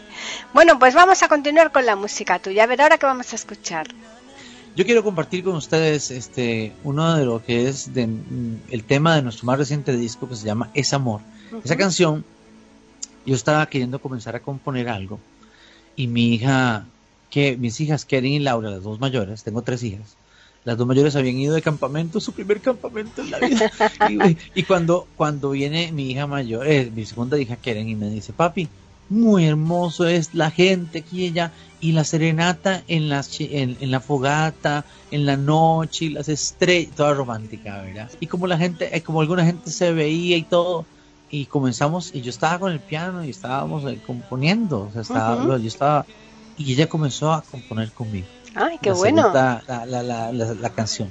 [0.55, 2.63] Bueno, pues vamos a continuar con la música tuya.
[2.63, 3.85] A ver, ahora que vamos a escuchar.
[4.75, 9.15] Yo quiero compartir con ustedes este uno de lo que es de, mm, el tema
[9.15, 11.21] de nuestro más reciente disco que se llama Es Amor.
[11.63, 12.25] Esa canción,
[13.25, 15.19] yo estaba queriendo comenzar a componer algo
[15.95, 16.85] y mi hija,
[17.29, 20.15] que mis hijas Karen y Laura, las dos mayores, tengo tres hijas,
[20.65, 23.71] las dos mayores habían ido de campamento, su primer campamento en la vida.
[24.09, 28.09] y, y cuando, cuando viene mi hija mayor, eh, mi segunda hija Karen y me
[28.09, 28.69] dice, papi,
[29.09, 31.51] muy hermoso es la gente aquí y allá
[31.81, 38.09] y la serenata en la fogata, en la noche y las estrellas, toda romántica, ¿verdad?
[38.21, 40.85] Y como la gente, eh, como alguna gente se veía y todo,
[41.35, 45.35] y comenzamos, y yo estaba con el piano y estábamos eh, componiendo, o sea, estaba,
[45.35, 45.57] Ujú.
[45.57, 46.05] yo estaba,
[46.59, 49.17] y ella comenzó a componer conmigo Ay, qué la bueno.
[49.23, 51.09] segunda- La, la, la, la- la canción.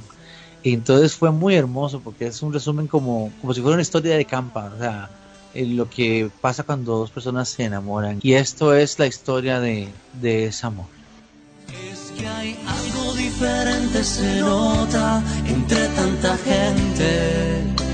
[0.62, 4.16] Y entonces fue muy hermoso porque es un resumen como, como si fuera una historia
[4.16, 5.10] de campa, o sea,
[5.54, 8.20] eh, lo que pasa cuando dos personas se enamoran.
[8.22, 10.86] Y esto es la historia de, de ese amor.
[11.92, 17.91] Es que hay algo diferente, se nota entre tanta gente.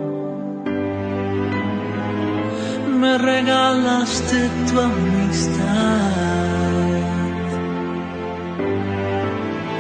[2.96, 6.16] Me regalaste tu amistad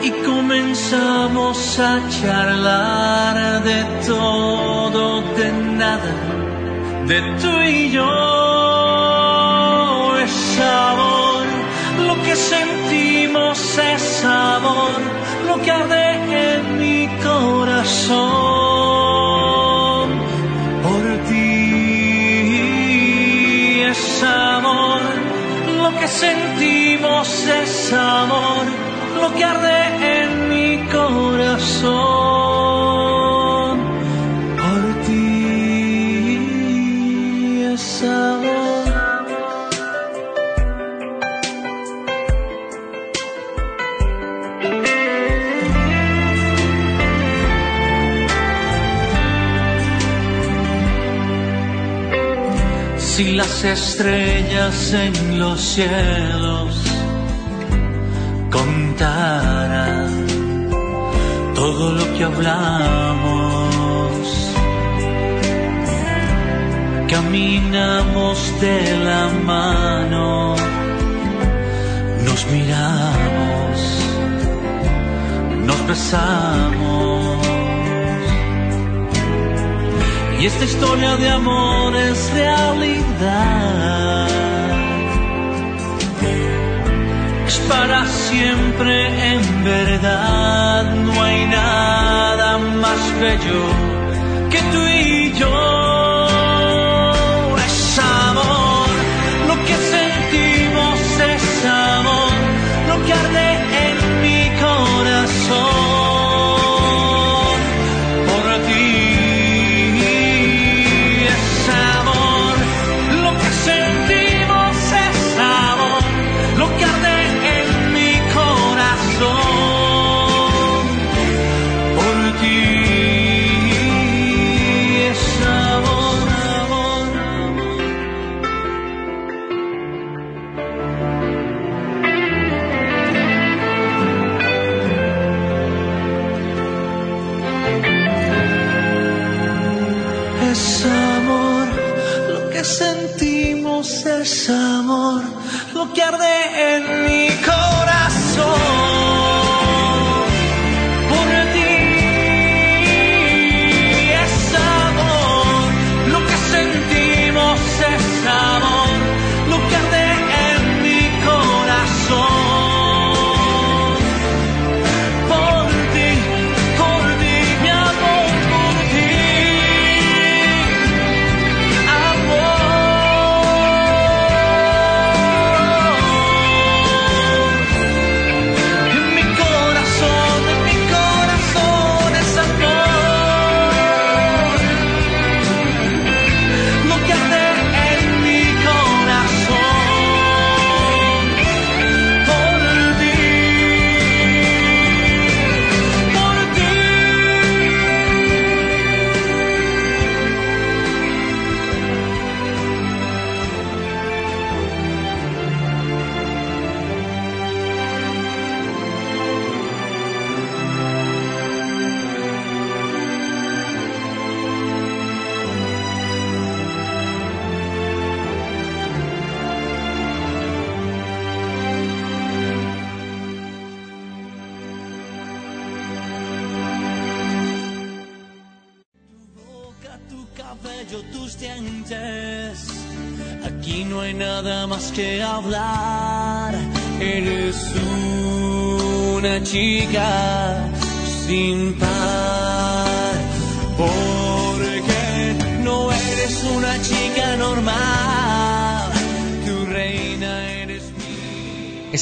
[0.03, 5.51] y comenzamos a charlar de todo, de
[5.81, 6.13] nada,
[7.07, 8.11] de tú y yo.
[10.25, 11.45] Es amor,
[12.07, 14.99] lo que sentimos es amor,
[15.47, 18.74] lo que arde en mi corazón
[24.15, 25.01] es amor,
[25.81, 28.65] lo que sentimos es amor,
[29.21, 31.95] lo que arde en mi corazón.
[34.57, 36.39] Por ti
[37.73, 38.34] es amor.
[53.15, 56.75] Si las estrellas en los cielos
[58.51, 60.09] contaran
[61.55, 63.29] todo lo que hablamos,
[67.07, 70.57] caminamos de la mano,
[72.25, 73.75] nos miramos,
[75.65, 77.64] nos besamos.
[80.45, 84.27] Esta historia de amor es realidad.
[87.47, 90.93] Es para siempre en verdad.
[91.03, 93.63] No hay nada más bello
[94.51, 96.04] que tú y yo.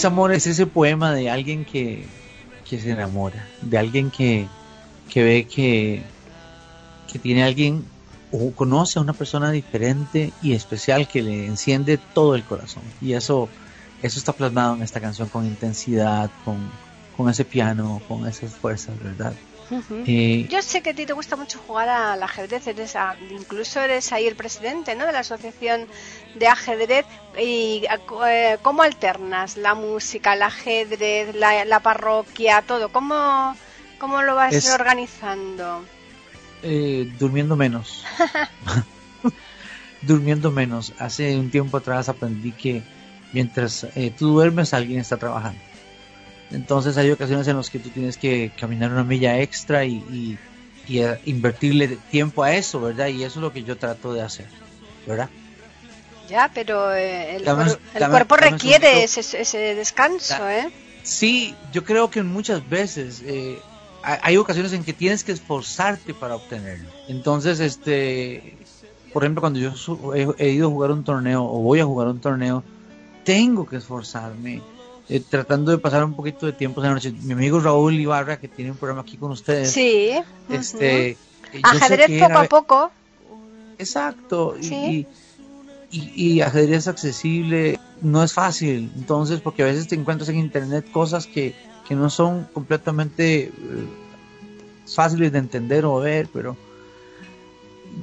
[0.07, 2.05] Amor, es ese poema de alguien que,
[2.67, 4.47] que se enamora, de alguien que,
[5.09, 6.03] que ve que,
[7.11, 7.85] que tiene alguien
[8.31, 12.83] o conoce a una persona diferente y especial que le enciende todo el corazón.
[12.99, 13.47] Y eso,
[14.01, 16.57] eso está plasmado en esta canción con intensidad, con,
[17.15, 19.33] con ese piano, con esas fuerzas, ¿verdad?
[20.05, 23.80] Eh, Yo sé que a ti te gusta mucho jugar al ajedrez, eres a- incluso
[23.82, 25.05] eres ahí el presidente ¿no?
[25.05, 25.88] de la asociación
[26.36, 27.05] de ajedrez.
[27.39, 27.86] ¿Y
[28.28, 32.89] eh, cómo alternas la música, el ajedrez, la, la parroquia, todo?
[32.89, 33.55] ¿Cómo,
[33.99, 35.84] cómo lo vas Es- organizando?
[36.63, 38.03] eh, durmiendo menos.
[40.01, 40.93] durmiendo menos.
[40.99, 42.84] Hace un tiempo atrás aprendí que
[43.32, 45.59] mientras eh, tú duermes alguien está trabajando.
[46.51, 50.39] Entonces hay ocasiones en las que tú tienes que caminar una milla extra y, y-
[50.85, 53.07] y, eh, invertirle tiempo a eso, ¿verdad?
[53.07, 54.49] Y eso es lo que yo trato de hacer,
[55.05, 55.29] ¿verdad?
[56.27, 60.51] Ya, pero eh, el, Dame- cuer- el dame- cuerpo dame requiere ese, ese descanso, Da-
[60.51, 60.69] ¿eh?
[61.03, 63.61] Sí, yo creo que muchas veces eh,
[64.03, 66.91] hay ocasiones en que tienes que esforzarte para obtenerlo.
[67.07, 68.65] Entonces, este,
[69.11, 69.71] por ejemplo, cuando yo
[70.37, 72.63] he ido a jugar un torneo o voy a jugar un torneo,
[73.23, 74.61] tengo que esforzarme,
[75.09, 77.11] eh, tratando de pasar un poquito de tiempo en la noche.
[77.23, 80.11] Mi amigo Raúl Ibarra, que tiene un programa aquí con ustedes, Sí.
[80.49, 81.17] este,
[81.51, 82.91] sé Ajedrez poco era- a poco.
[83.77, 84.55] Exacto.
[84.59, 85.07] y- Sí.
[85.91, 88.91] Y, y, y ajedrez accesible no es fácil.
[88.95, 91.53] Entonces, porque a veces te encuentras en internet cosas que,
[91.87, 93.51] que no son completamente eh,
[94.87, 96.57] fáciles de entender o ver, pero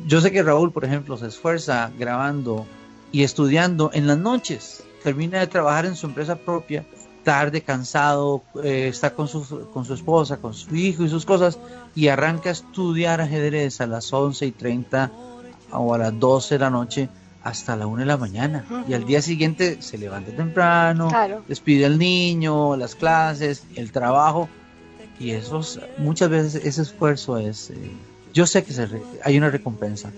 [0.06, 2.66] yo sé que Raúl, por ejemplo, se esfuerza grabando
[3.10, 4.84] y estudiando en las noches.
[5.02, 6.84] Termina de trabajar en su empresa propia,
[7.24, 11.58] tarde, cansado, eh, está con su, con su esposa, con su hijo y sus cosas,
[11.94, 15.10] y arranca a estudiar ajedrez a las 11 y 30
[15.72, 17.08] o a las 12 de la noche
[17.42, 18.64] hasta la 1 de la mañana.
[18.88, 21.42] Y al día siguiente se levanta temprano, Claro.
[21.48, 24.48] despide al niño, las clases, el trabajo.
[25.18, 27.70] Y eso es- muchas veces ese esfuerzo es...
[27.70, 27.90] eh,
[28.32, 30.10] yo sé que se re- hay una recompensa.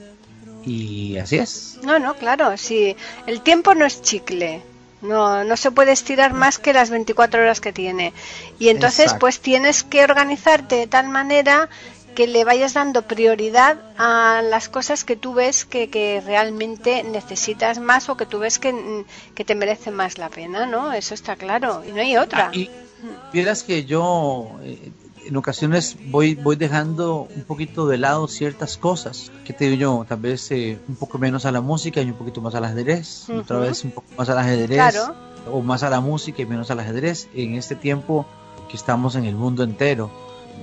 [0.65, 1.79] Y así es.
[1.83, 2.95] No, no, claro, sí.
[3.27, 4.63] El tiempo no es chicle.
[5.03, 8.13] No, no se puede estirar más que las 24 horas que tiene.
[8.59, 9.21] Y entonces, Exacto.
[9.21, 11.69] pues tienes que organizarte de tal manera
[12.15, 17.79] que le vayas dando prioridad a las cosas que tú ves que, que realmente necesitas
[17.79, 20.93] más o que tú ves que, mm, que te merece más la pena, ¿no?
[20.93, 21.83] Eso está claro.
[21.87, 22.51] Y no hay otra.
[22.53, 22.71] Y
[23.33, 24.93] vieras que yo eh,
[25.27, 29.31] en ocasiones voy, voy dejando un poquito de lado ciertas cosas.
[29.45, 30.05] que te digo yo?
[30.09, 33.29] Tal vez eh, un poco menos a la música y un poquito más al ajedrez.
[33.31, 33.67] Otra Ujú.
[33.67, 34.77] vez un poco más al ajedrez.
[34.77, 35.15] Claro.
[35.53, 37.29] O más a la música y menos al ajedrez.
[37.35, 38.27] En este tiempo
[38.69, 40.11] que estamos en el mundo entero.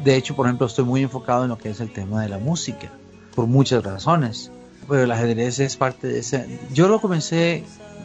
[0.04, 2.38] De hecho, por ejemplo, estoy muy enfocado en lo que es el tema de la
[2.38, 2.90] música.
[3.36, 4.52] Por muchas razones.
[4.88, 6.60] Pero el ajedrez es parte de ese...
[6.74, 7.64] Yo lo comencé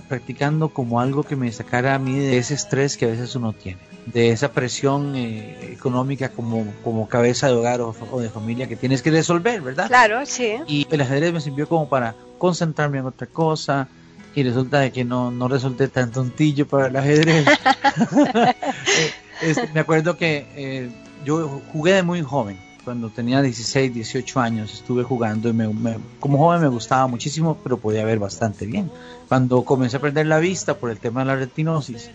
[0.09, 3.53] practicando como algo que me sacara a mí de ese estrés que a veces uno
[3.53, 8.69] tiene, de esa presión eh, económica como, como cabeza de hogar o, o de familia
[8.69, 9.89] que tienes que resolver, ¿verdad?
[9.89, 10.57] Claro, sí.
[10.67, 13.89] Y el ajedrez me sirvió como para concentrarme en otra cosa
[14.35, 17.47] y resulta de que no, no resulté tan tontillo para el ajedrez.
[18.97, 20.91] Eh, este, me acuerdo que eh,
[21.25, 25.99] yo jugué de muy joven, cuando tenía 16, 18 años, estuve jugando y me- me-
[26.21, 28.91] como joven me gustaba muchísimo, pero podía ver bastante bien.
[29.29, 32.11] Cuando comencé a perder la vista por el tema de la retinosis,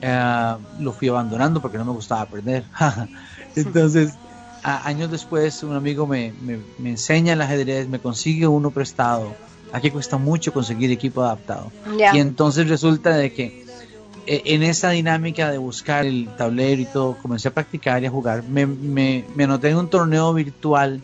[0.00, 2.64] eh, lo fui abandonando porque no me gustaba perder.
[3.56, 4.14] Entonces,
[4.62, 9.34] a- años después, un amigo me, me, me enseña el ajedrez, me consigue uno prestado.
[9.72, 11.72] Aquí cuesta mucho conseguir equipo adaptado.
[11.96, 12.14] Ya.
[12.14, 13.61] Y entonces resulta de que
[14.26, 18.42] en esa dinámica de buscar el tablero y todo, comencé a practicar y a jugar.
[18.44, 21.02] Me, me, me anoté en un torneo virtual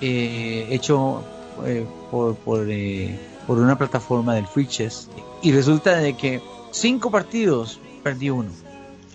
[0.00, 1.22] eh, hecho
[1.64, 5.08] eh, por, por, eh, por una plataforma del Free Chess.
[5.42, 6.40] Y resulta de que
[6.72, 8.50] cinco partidos perdí uno.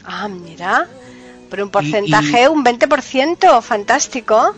[0.05, 0.87] Ah, mira.
[1.49, 4.53] Pero un porcentaje, un 20%, fantástico.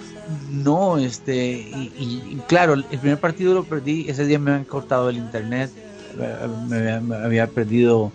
[0.51, 4.65] No, este, y, y- y claro, el primer partido lo perdí, ese día me habían
[4.65, 5.71] cortado el internet,
[6.19, 8.11] eh, me me había perdido,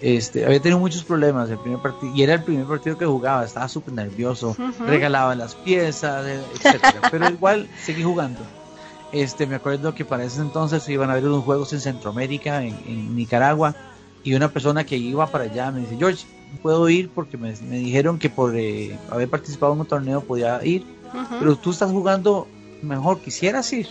[0.00, 3.44] este, había tenido muchos problemas el primer partido, y era el primer partido que jugaba,
[3.44, 4.84] estaba súper nervioso, Ujú.
[4.86, 8.40] regalaba las piezas, eh, etcétera, pero igual seguí jugando.
[9.12, 12.74] Este, me acuerdo que para ese entonces iban a haber unos juegos en Centroamérica, en,
[12.86, 13.74] en Nicaragua,
[14.22, 16.26] y una persona que iba para allá me dice, George,
[16.60, 20.64] puedo ir porque me, me dijeron que por eh, haber participado en un torneo podía
[20.64, 20.84] ir
[21.14, 21.36] Ujú.
[21.38, 22.48] pero tú estás jugando
[22.82, 23.88] mejor, quisieras ir.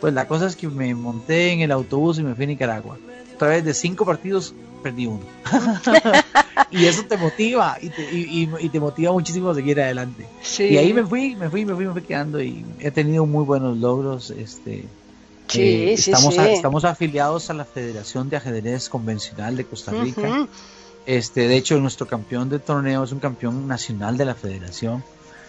[0.00, 2.98] Pues la cosa es que me monté en el autobús y me fui a Nicaragua.
[3.34, 5.20] A través de cinco partidos perdí uno.
[6.70, 10.26] y eso te motiva y te, y, y- y te motiva muchísimo a seguir adelante.
[10.42, 10.64] Sí.
[10.64, 13.44] Y ahí me fui, me fui, me fui, me fui quedando y he tenido muy
[13.44, 14.30] buenos logros.
[14.30, 14.84] Este,
[15.48, 16.40] Sí, eh, sí, estamos, sí.
[16.40, 20.46] a- estamos afiliados a la Federación de Ajedrez Convencional de Costa Rica.
[21.06, 25.02] Este, de hecho, nuestro campeón de torneo es un campeón nacional de la federación.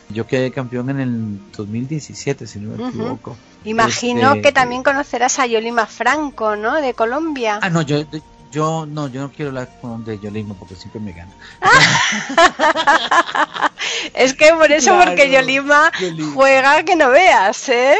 [0.09, 3.37] Yo quedé campeón en el 2017, si no me equivoco.
[3.63, 6.81] Imagino Este, que también conocerás a Yolima Franco, ¿no?
[6.81, 7.59] De Colombia.
[7.61, 8.03] Ah, no, yo,
[8.51, 11.31] yo no, yo no quiero hablar con de Yolima porque siempre me gana.
[14.13, 16.33] Es que por eso, Claro, porque Yolima Yolima.
[16.33, 17.95] juega que no veas, ¿eh?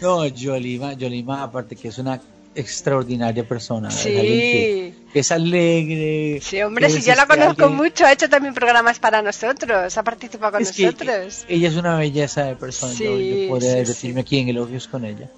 [0.00, 2.20] No, Yolima, Yolima, aparte que es una
[2.54, 3.90] extraordinaria persona.
[3.90, 4.08] Sí.
[4.10, 6.40] que, que es alegre.
[6.42, 10.52] Sí, hombre, si yo la conozco mucho, ha hecho también programas para nosotros, ha participado
[10.52, 11.44] con es que nosotros.
[11.48, 12.92] ella es una belleza de persona.
[12.92, 14.14] yo- Sí, yo, podría sí, sí.
[14.18, 15.28] aquí en elogios con ella.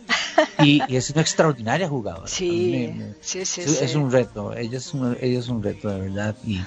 [0.58, 2.28] Y, y es una extraordinaria jugadora.
[2.28, 3.96] Sí, me- me- sí, sí, es, es sí.
[3.96, 4.54] un reto.
[4.54, 6.36] Ella es un, ella es un reto, de verdad.
[6.44, 6.60] Y,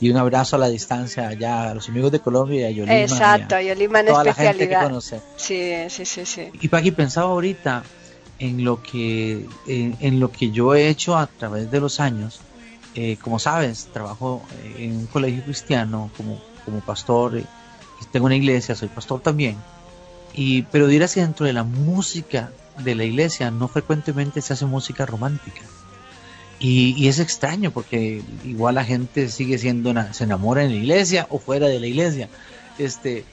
[0.00, 2.94] y un abrazo a la distancia allá a los amigos de Colombia y a Yolima.
[2.94, 4.88] y a Exacto, Yolima en toda la gente que especialidad.
[4.88, 5.20] conoce.
[5.36, 6.48] Sí, sí, sí, sí.
[6.52, 7.84] Y Paqui pensaba ahorita
[8.38, 12.40] en lo que en, en lo que yo he hecho a través de los años.
[12.94, 14.42] Eh, como sabes, trabajo
[14.76, 17.44] en un colegio cristiano como, como pastor, eh,
[18.10, 19.58] tengo una iglesia, soy pastor también.
[20.32, 24.66] Y, pero dirás que dentro de la música de la iglesia no frecuentemente se hace
[24.66, 25.62] música romántica.
[26.60, 31.38] Y, es extraño porque igual la gente sigue siendo, se enamora en la iglesia o
[31.38, 32.28] fuera de la iglesia.
[32.78, 33.24] Este,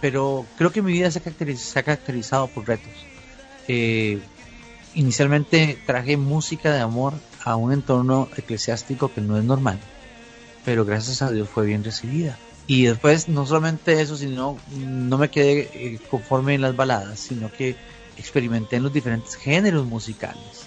[0.00, 2.92] pero creo que mi vida se ha caracterizado por retos.
[3.68, 4.20] Eh,
[4.94, 9.78] inicialmente traje música de amor a un entorno eclesiástico que no es normal,
[10.64, 12.38] pero gracias a Dios fue bien recibida.
[12.66, 17.52] Y después no solamente eso, sino no me quedé eh, conforme en las baladas, sino
[17.52, 17.76] que
[18.18, 20.66] experimenté en los diferentes géneros musicales.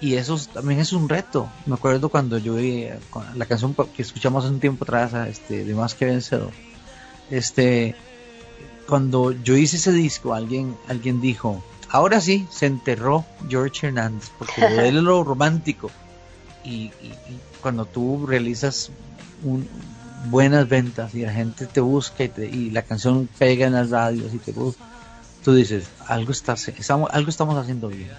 [0.00, 1.48] Y eso es- también es un reto.
[1.66, 5.12] Me acuerdo cuando yo vi eh, con la canción que escuchamos hace un tiempo atrás,
[5.28, 6.52] este, de Más que Vencedor.
[7.30, 7.94] Este,
[8.88, 14.52] cuando yo hice ese disco, alguien, alguien dijo, ahora sí, se enterró George Hernández, porque
[14.88, 15.90] él es lo romántico.
[16.64, 18.90] Y, y- y cuando tú realizas
[19.44, 19.68] un-
[20.26, 23.88] buenas ventas y la gente te busca y, te- y la canción pega en las
[23.90, 24.84] radios y te busca,
[25.44, 28.10] tú dices, algo, está, estamos, algo estamos haciendo bien.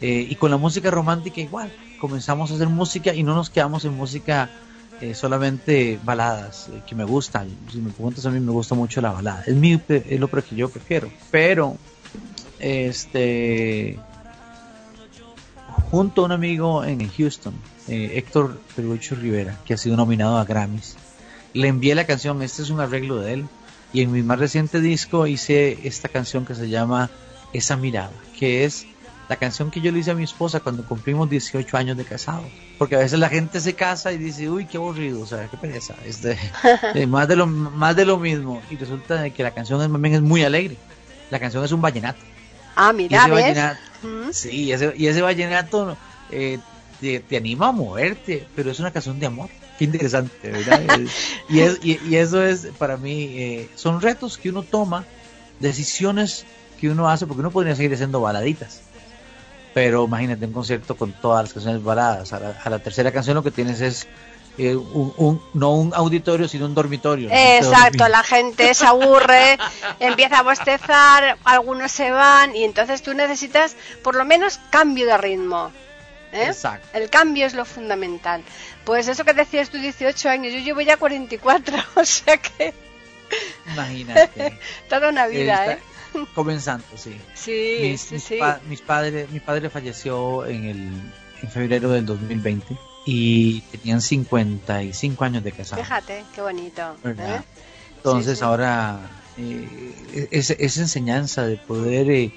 [0.00, 3.84] Eh, y con la música romántica igual, comenzamos a hacer música y no nos quedamos
[3.84, 4.50] en música
[5.00, 7.48] eh, solamente baladas, eh, que me gustan.
[7.72, 9.44] Si me preguntas a mí, me gusta mucho la balada.
[9.46, 11.10] Es, mi, es lo que yo prefiero.
[11.30, 11.76] Pero,
[12.58, 13.98] este,
[15.90, 17.54] junto a un amigo en Houston,
[17.88, 20.96] Héctor Perucho Rivera, que ha sido nominado a Grammys,
[21.54, 23.46] le envié la canción, este es un arreglo de él,
[23.92, 27.10] y en mi más reciente disco hice esta canción que se llama
[27.52, 28.86] Esa mirada, que es
[29.28, 32.46] la canción que yo le hice a mi esposa cuando cumplimos 18 años de casados.
[32.78, 35.56] Porque a veces la gente se casa y dice, uy, qué aburrido, o sea, qué
[35.56, 36.36] pereza, este,
[37.08, 38.62] más, de lo, más de lo mismo.
[38.70, 40.76] Y resulta de que la canción es, también es muy alegre.
[41.30, 42.20] La canción es un vallenato.
[42.76, 43.42] Ah, Y mira, ese ¿ves?
[43.44, 44.30] vallenato, Mm.
[44.30, 45.96] sí, y ese, y ese vallenato
[46.30, 46.58] eh,
[47.00, 49.48] te, te anima a moverte, pero es una canción de amor.
[49.78, 50.80] Qué interesante, ¿verdad?
[51.48, 55.06] y, es- y- y eso es para mí, eh, son retos que uno toma,
[55.60, 56.46] decisiones
[56.78, 58.82] que uno hace, porque uno podría seguir haciendo baladitas.
[59.74, 62.32] Pero imagínate un concierto con todas las canciones baladas.
[62.32, 64.06] A la, a la tercera canción lo que tienes es
[64.58, 67.28] eh, un, un- no un auditorio, sino un dormitorio.
[67.30, 69.58] Exacto, la gente se aburre,
[70.00, 75.18] empieza a bostezar, algunos se van y entonces tú necesitas por lo menos cambio de
[75.18, 75.70] ritmo.
[76.36, 76.46] ¿Eh?
[76.46, 76.86] Exacto.
[76.92, 78.42] El cambio es lo fundamental.
[78.84, 82.72] Pues eso que decías tú, 18 años, yo llevo ya 44, o sea que
[83.72, 84.58] Imagínate.
[84.88, 85.78] toda una vida, ¿eh?
[86.34, 87.20] Comenzando, sí.
[87.34, 88.36] Sí, mis, sí, mis sí.
[88.38, 90.90] pa- mis padres, mi padre falleció en el
[91.42, 92.74] en febrero del 2020
[93.04, 95.82] y tenían 55 años de casado.
[95.82, 96.96] Fíjate, qué bonito.
[97.04, 97.40] ¿verdad?
[97.40, 97.42] ¿eh?
[97.96, 98.98] Entonces Sí, ahora
[99.36, 102.32] eh, es- esa enseñanza de poder eh,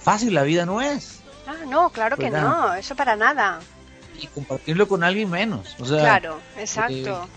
[0.00, 1.13] fácil la vida no es
[1.46, 3.60] Ah, no, claro que no, eso para nada.
[4.20, 5.74] y compartirlo con alguien menos.
[5.80, 7.28] O sea, Claro, exacto.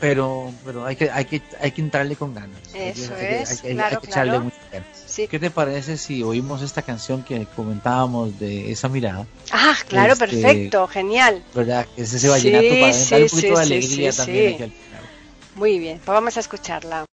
[0.00, 2.58] pero pero hay que hay que hay que entrarle con ganas.
[2.74, 4.44] Hay Eso hay que- es, hay que- hay claro, que echarle claro.
[4.44, 4.88] muchas ganas.
[5.06, 5.28] Sí.
[5.28, 9.26] ¿Qué te parece si oímos esta canción que comentábamos de esa mirada?
[9.52, 11.42] Ah, claro, Este, perfecto, genial.
[11.54, 11.86] ¿verdad?
[11.96, 14.54] Es ese vallenato Sí, para sí, dar un poquito sí, de sí, alegría sí, también
[14.54, 15.02] aquí al final.
[15.54, 17.04] Muy bien, pues vamos a escucharla.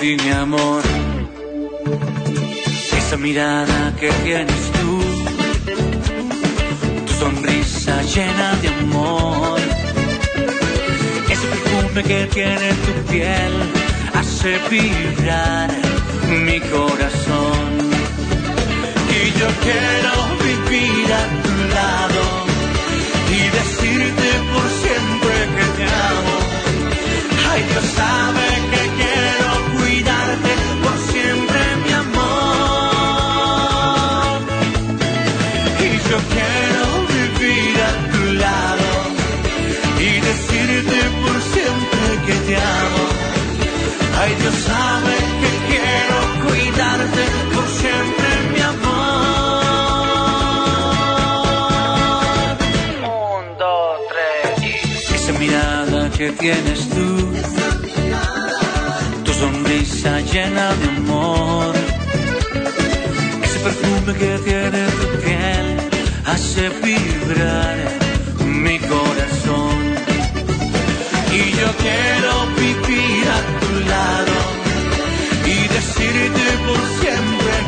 [0.00, 0.82] Ti, mi amor.
[2.98, 4.92] Esa mirada que tienes tú,
[7.06, 9.60] tu sonrisa llena de amor.
[11.32, 13.52] Ese perfume que tiene tu piel
[14.14, 15.70] hace vibrar
[16.44, 17.68] mi corazón.
[19.18, 20.12] Y yo quiero
[20.48, 22.22] vivir a tu lado
[23.36, 25.84] y decirte por siempre que te
[26.14, 26.36] amo.
[27.50, 28.89] Ay, Dios sabe que
[44.22, 47.22] Ay, Dios sabe que quiero cuidarte
[47.54, 49.62] por siempre, mi amor.
[53.00, 55.10] Un, dos, tres.
[55.10, 57.08] Esa mirada que tienes tú,
[59.24, 61.74] tu sonrisa llena de amor,
[63.42, 65.66] ese perfume que tiene tu piel
[66.26, 67.99] hace vibrar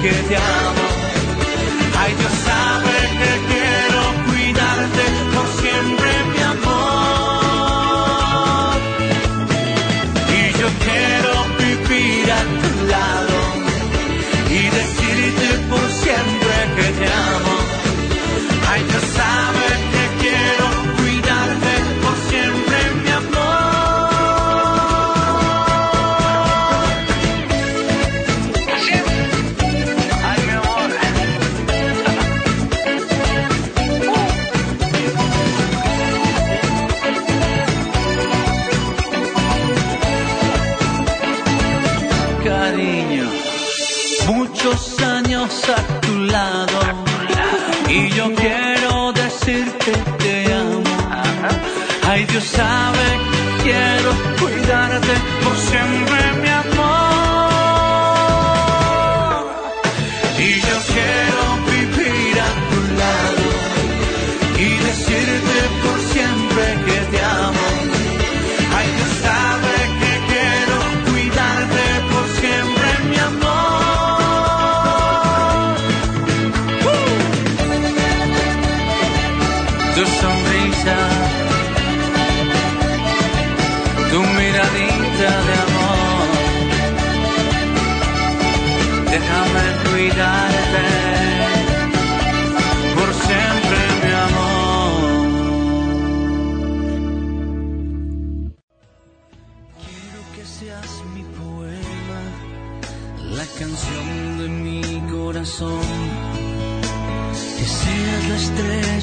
[0.03, 0.82] que te amo.
[1.96, 2.41] Ay, Dios
[55.12, 55.61] cuidarte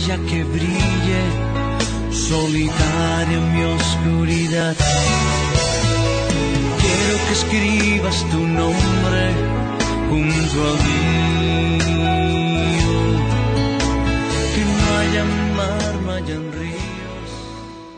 [0.09, 1.21] estrella que brille,
[2.11, 4.75] solitaria en mi oscuridad.
[6.79, 9.31] Quiero que escribas tu nombre
[10.09, 10.77] junto al
[11.87, 12.09] mío.
[14.55, 15.23] Que no haya
[15.55, 16.79] mar, no hayan ríos.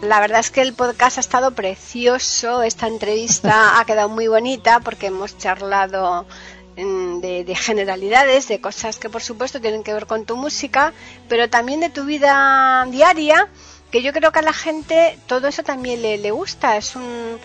[0.01, 4.79] La verdad es que el podcast ha estado precioso, esta entrevista ha quedado muy bonita
[4.81, 6.25] porque hemos charlado
[6.75, 10.93] de, de generalidades, de cosas que por supuesto tienen que ver con tu música,
[11.27, 13.49] pero también de tu vida diaria,
[13.91, 17.37] que yo creo que a la gente todo eso también le, le gusta, es un,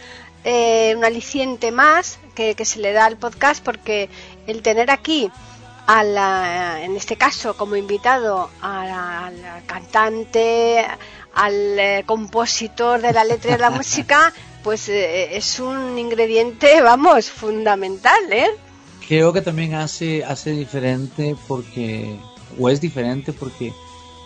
[0.45, 4.09] eh, un aliciente más que, que se le da al podcast porque
[4.47, 5.31] el tener aquí
[5.87, 9.35] a la, en este caso como invitado al
[9.67, 10.87] cantante,
[11.35, 16.81] al eh, compositor de la letra y de la música, pues eh, es un ingrediente,
[16.81, 18.51] vamos, fundamental, ¿eh?
[19.09, 22.19] Creo que también hace, hace diferente porque,
[22.59, 23.73] o es diferente porque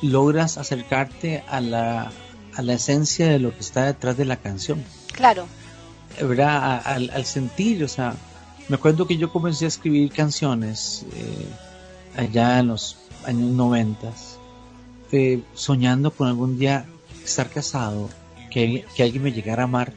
[0.02, 2.10] logras acercarte a la,
[2.54, 4.82] a la esencia de lo que está detrás de la canción.
[5.12, 5.46] Claro,
[6.20, 6.82] ¿verdad?
[6.84, 8.14] Al sentir, o sea,
[8.70, 11.48] me acuerdo que yo comencé a escribir canciones eh,
[12.16, 14.38] allá en los años noventas,
[15.12, 16.86] eh, soñando con algún día
[17.24, 18.08] estar casado,
[18.50, 19.92] que, que alguien me llegara a amar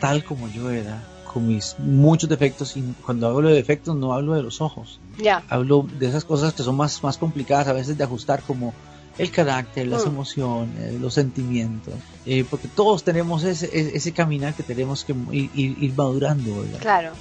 [0.00, 1.02] tal como yo era,
[1.32, 5.44] con mis muchos defectos, y cuando hablo de defectos no hablo de los ojos, ya,
[5.48, 8.74] hablo de esas cosas que son más, más complicadas a veces de ajustar como
[9.18, 10.08] el carácter, las Mm.
[10.10, 15.50] emociones, los sentimientos, eh, porque todos tenemos ese, ese, ese caminar que tenemos que ir,
[15.54, 16.78] ir- ir madurando, ¿verdad?
[16.80, 17.12] claro,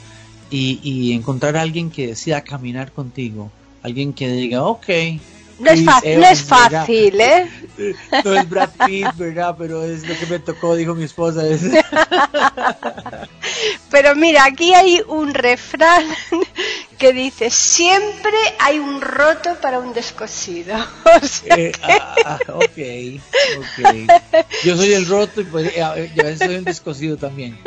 [0.49, 3.51] Y, y encontrar a alguien que decida caminar contigo,
[3.81, 4.87] alguien que diga, ok,
[5.59, 7.49] No es, fa- no es fácil, ¿eh?
[8.23, 9.55] No es Brad Pitt, ¿verdad?
[9.57, 11.45] Pero es lo que me tocó, dijo mi esposa.
[11.47, 11.61] Es-
[13.91, 16.05] Pero mira, aquí hay un refrán
[16.99, 20.75] que dice, siempre hay un roto para un descosido.
[21.21, 23.21] O sea Eh, que- ah, ah, ok,
[23.59, 24.45] ok.
[24.63, 27.57] Yo soy el roto y pues, eh, a veces soy un descosido también.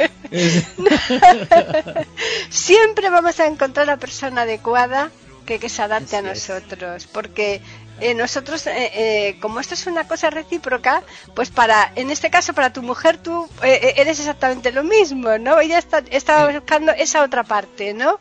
[2.51, 5.11] Siempre vamos a encontrar la persona adecuada
[5.51, 7.61] que, que se adapte a nosotros, porque
[8.01, 11.03] eh, nosotros, eh, eh, como esto es una cosa recíproca,
[11.35, 15.59] pues para, en este caso para tu mujer tú eres exactamente lo mismo, ¿no?
[15.59, 16.57] Ella está, estaba Sí.
[16.59, 18.21] buscando esa otra parte, ¿no?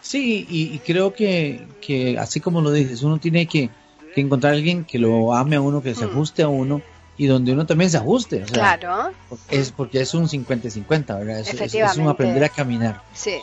[0.00, 3.68] Sí, y, y creo que, que así como lo dices, uno tiene que,
[4.14, 6.10] que encontrar a alguien que lo ame a uno, que se Mm.
[6.10, 6.80] ajuste a uno
[7.18, 8.42] y donde uno también se ajuste.
[8.42, 9.10] O sea, Claro,
[9.50, 11.40] Es porque es un 50-50, ¿verdad?
[11.40, 13.02] Es, es- es un aprender a caminar.
[13.12, 13.34] sí,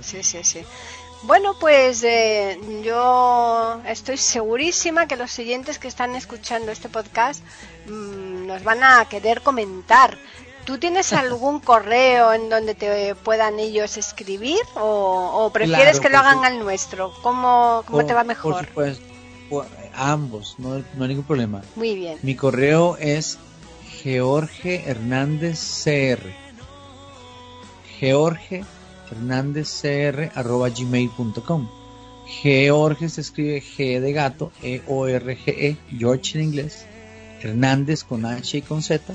[0.00, 0.60] sí, sí, sí.
[1.24, 7.42] Bueno, pues eh, yo estoy segurísima que los siguientes que están escuchando este podcast
[7.86, 10.18] mm, nos van a querer comentar.
[10.64, 16.08] ¿Tú tienes algún correo en donde te puedan ellos escribir o, o prefieres Claro, que
[16.08, 17.12] lo hagan su- al nuestro?
[17.22, 18.66] ¿Cómo, cómo Por- te va Por mejor?
[18.66, 19.04] supuesto,
[19.48, 21.62] por- ambos, no, no hay ningún problema.
[21.76, 22.18] Muy bien.
[22.22, 23.38] Mi correo es
[24.02, 26.32] George Hernández CR.
[28.00, 28.64] George
[29.12, 31.68] Hernández CR arroba gmail.com.
[32.42, 36.86] George se escribe G de gato, E-O-R-G-E, George en inglés,
[37.42, 39.14] Hernández con H y con Z,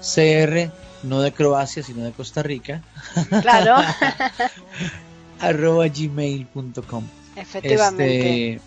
[0.00, 0.70] CR
[1.04, 2.82] no de Croacia sino de Costa Rica,
[3.42, 3.76] Claro,
[5.40, 7.04] arroba gmail.com.
[7.36, 8.52] efectivamente.
[8.54, 8.64] Este,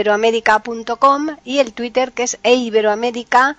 [1.60, 3.56] el Twitter que es eiberoamerica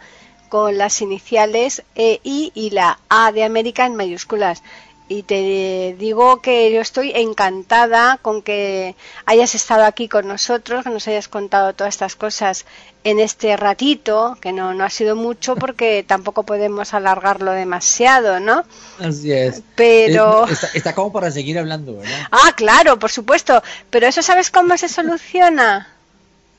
[0.50, 4.62] con las iniciales EI y la A de América en mayúsculas.
[5.10, 10.90] Y te digo que yo estoy encantada con que hayas estado aquí con nosotros, que
[10.90, 12.66] nos hayas contado todas estas cosas
[13.10, 18.64] en este ratito, que no, no ha sido mucho porque tampoco podemos alargarlo demasiado, ¿no?
[19.00, 19.62] Así es.
[19.74, 20.46] Pero...
[20.46, 22.18] Es- está, está como para seguir hablando, ¿verdad?
[22.30, 23.62] Ah, claro, por supuesto.
[23.90, 25.88] Pero eso, ¿sabes cómo se soluciona?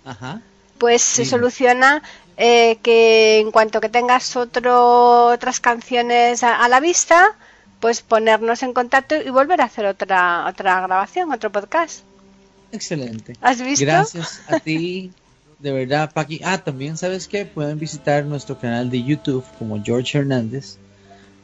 [0.06, 0.42] Ajá.
[0.78, 2.02] Pues se soluciona
[2.38, 7.36] eh, que en cuanto que tengas otro, otras canciones a, a la vista,
[7.82, 12.00] pues ponernos en contacto y volver a hacer otra otra grabación, otro podcast.
[12.72, 13.34] Excelente.
[13.42, 13.84] ¿Has visto?
[13.86, 15.12] Gracias a ti,
[15.60, 16.42] de verdad, Paqui.
[16.44, 17.46] Ah, también, ¿sabes qué?
[17.46, 20.78] Pueden visitar nuestro canal de YouTube como George Hernández.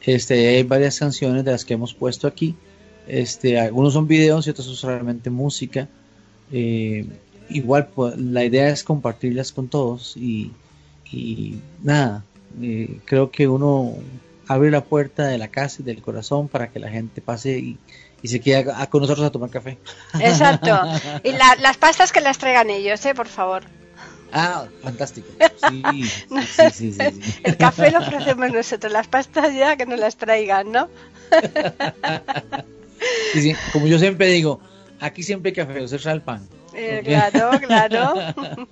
[0.02, 2.54] Este, hay varias canciones de las que hemos puesto aquí.
[3.06, 5.88] Este, algunos son videos y otros son solamente música.
[6.52, 7.06] Eh,
[7.50, 10.52] igual, pues, la idea es compartirlas con todos y,
[11.12, 12.24] y nada,
[12.62, 13.94] eh, creo que uno
[14.48, 17.78] abre la puerta de la casa y del corazón para que la gente pase y,
[18.22, 19.76] y se quede a- con nosotros a tomar café.
[20.20, 20.70] Exacto.
[21.24, 23.14] Y la- las pastas que las traigan ellos, ¿eh?
[23.14, 23.64] Por favor.
[24.36, 25.28] Ah, fantástico.
[25.66, 27.40] Sí, sí, sí, sí, sí.
[27.42, 30.88] El café lo ofrecemos nosotros, las pastas ya que nos las traigan, ¿no?
[33.32, 34.60] Sí, sí, Como yo siempre digo,
[35.00, 36.48] aquí siempre hay café, usted trae el pan.
[36.74, 37.02] Eh.
[37.04, 38.14] Claro, claro.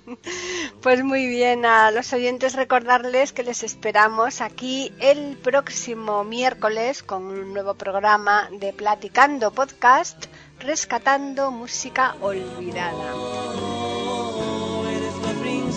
[0.81, 7.23] Pues muy bien, a los oyentes recordarles que les esperamos aquí el próximo miércoles con
[7.25, 10.25] un nuevo programa de Platicando Podcast,
[10.59, 13.13] rescatando música olvidada.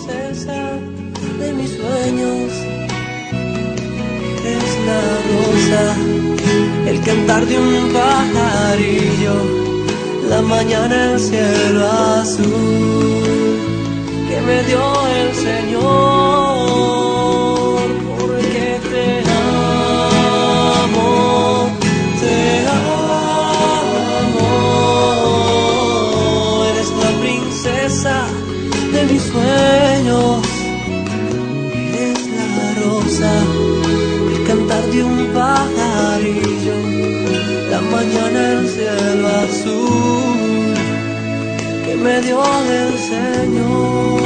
[0.08, 0.70] Princesa
[1.38, 2.52] de mis sueños.
[4.42, 5.96] Eres la rosa,
[6.86, 9.34] el cantar de un pajarillo,
[10.30, 11.86] la mañana el cielo
[12.22, 12.48] azul
[14.28, 14.82] que me dio
[15.20, 16.57] el Señor.
[37.98, 40.74] Mañana el cielo azul
[41.84, 42.40] que me dio
[42.82, 44.22] el Señor,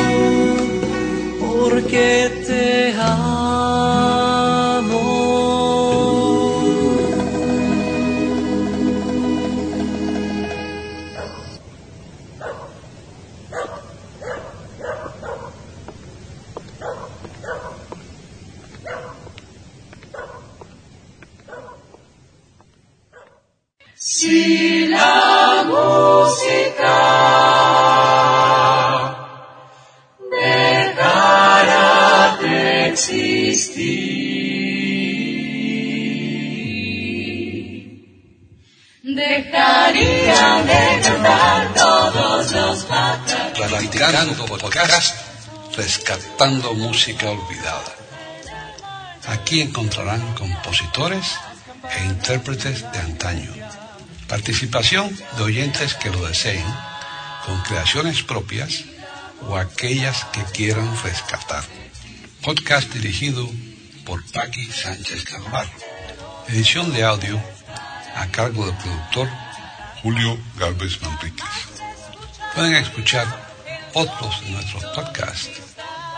[1.41, 3.32] porque te amo.
[24.14, 26.98] Si la música
[30.30, 31.86] dejara
[32.36, 34.02] de existir,
[39.02, 43.70] dejaría de cantar todos los pájaros.
[43.70, 45.16] Practicando podcast,
[45.74, 47.94] rescatando música olvidada.
[49.28, 51.38] Aquí encontrarán compositores
[51.96, 53.61] e intérpretes de antaño
[54.33, 56.64] Participación de oyentes que lo deseen,
[57.45, 58.85] con creaciones propias
[59.47, 61.62] o aquellas que quieran rescatar.
[62.41, 63.47] Podcast dirigido
[64.07, 65.70] por Paqui Sánchez Carvalho.
[66.49, 67.39] Edición de audio
[68.16, 69.28] a cargo del productor
[70.03, 71.68] Julio Galvez Manríquez.
[72.55, 73.26] Pueden escuchar
[73.93, 75.61] otros de nuestros podcasts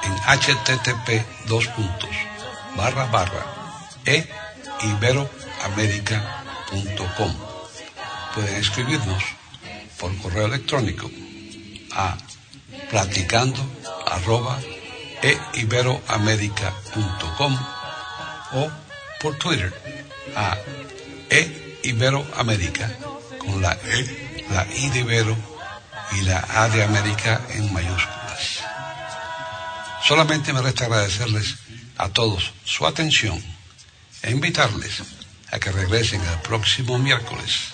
[0.05, 1.69] en http dos
[4.07, 4.23] e.
[8.35, 9.23] Pueden escribirnos
[9.99, 11.11] por correo electrónico
[11.93, 12.17] a
[12.91, 13.65] platicando
[14.07, 14.61] arroba
[15.23, 17.59] eiberoamerica.com
[18.53, 18.71] o
[19.21, 19.73] por Twitter
[20.35, 20.59] a
[21.31, 22.91] eiberoamerica
[23.39, 25.37] con la E, la I de Ibero
[26.13, 28.65] y la A de América en mayúsculas.
[30.03, 31.55] Solamente me resta agradecerles
[31.97, 33.41] a todos su atención
[34.23, 35.03] e invitarles
[35.53, 37.74] a que regresen el próximo miércoles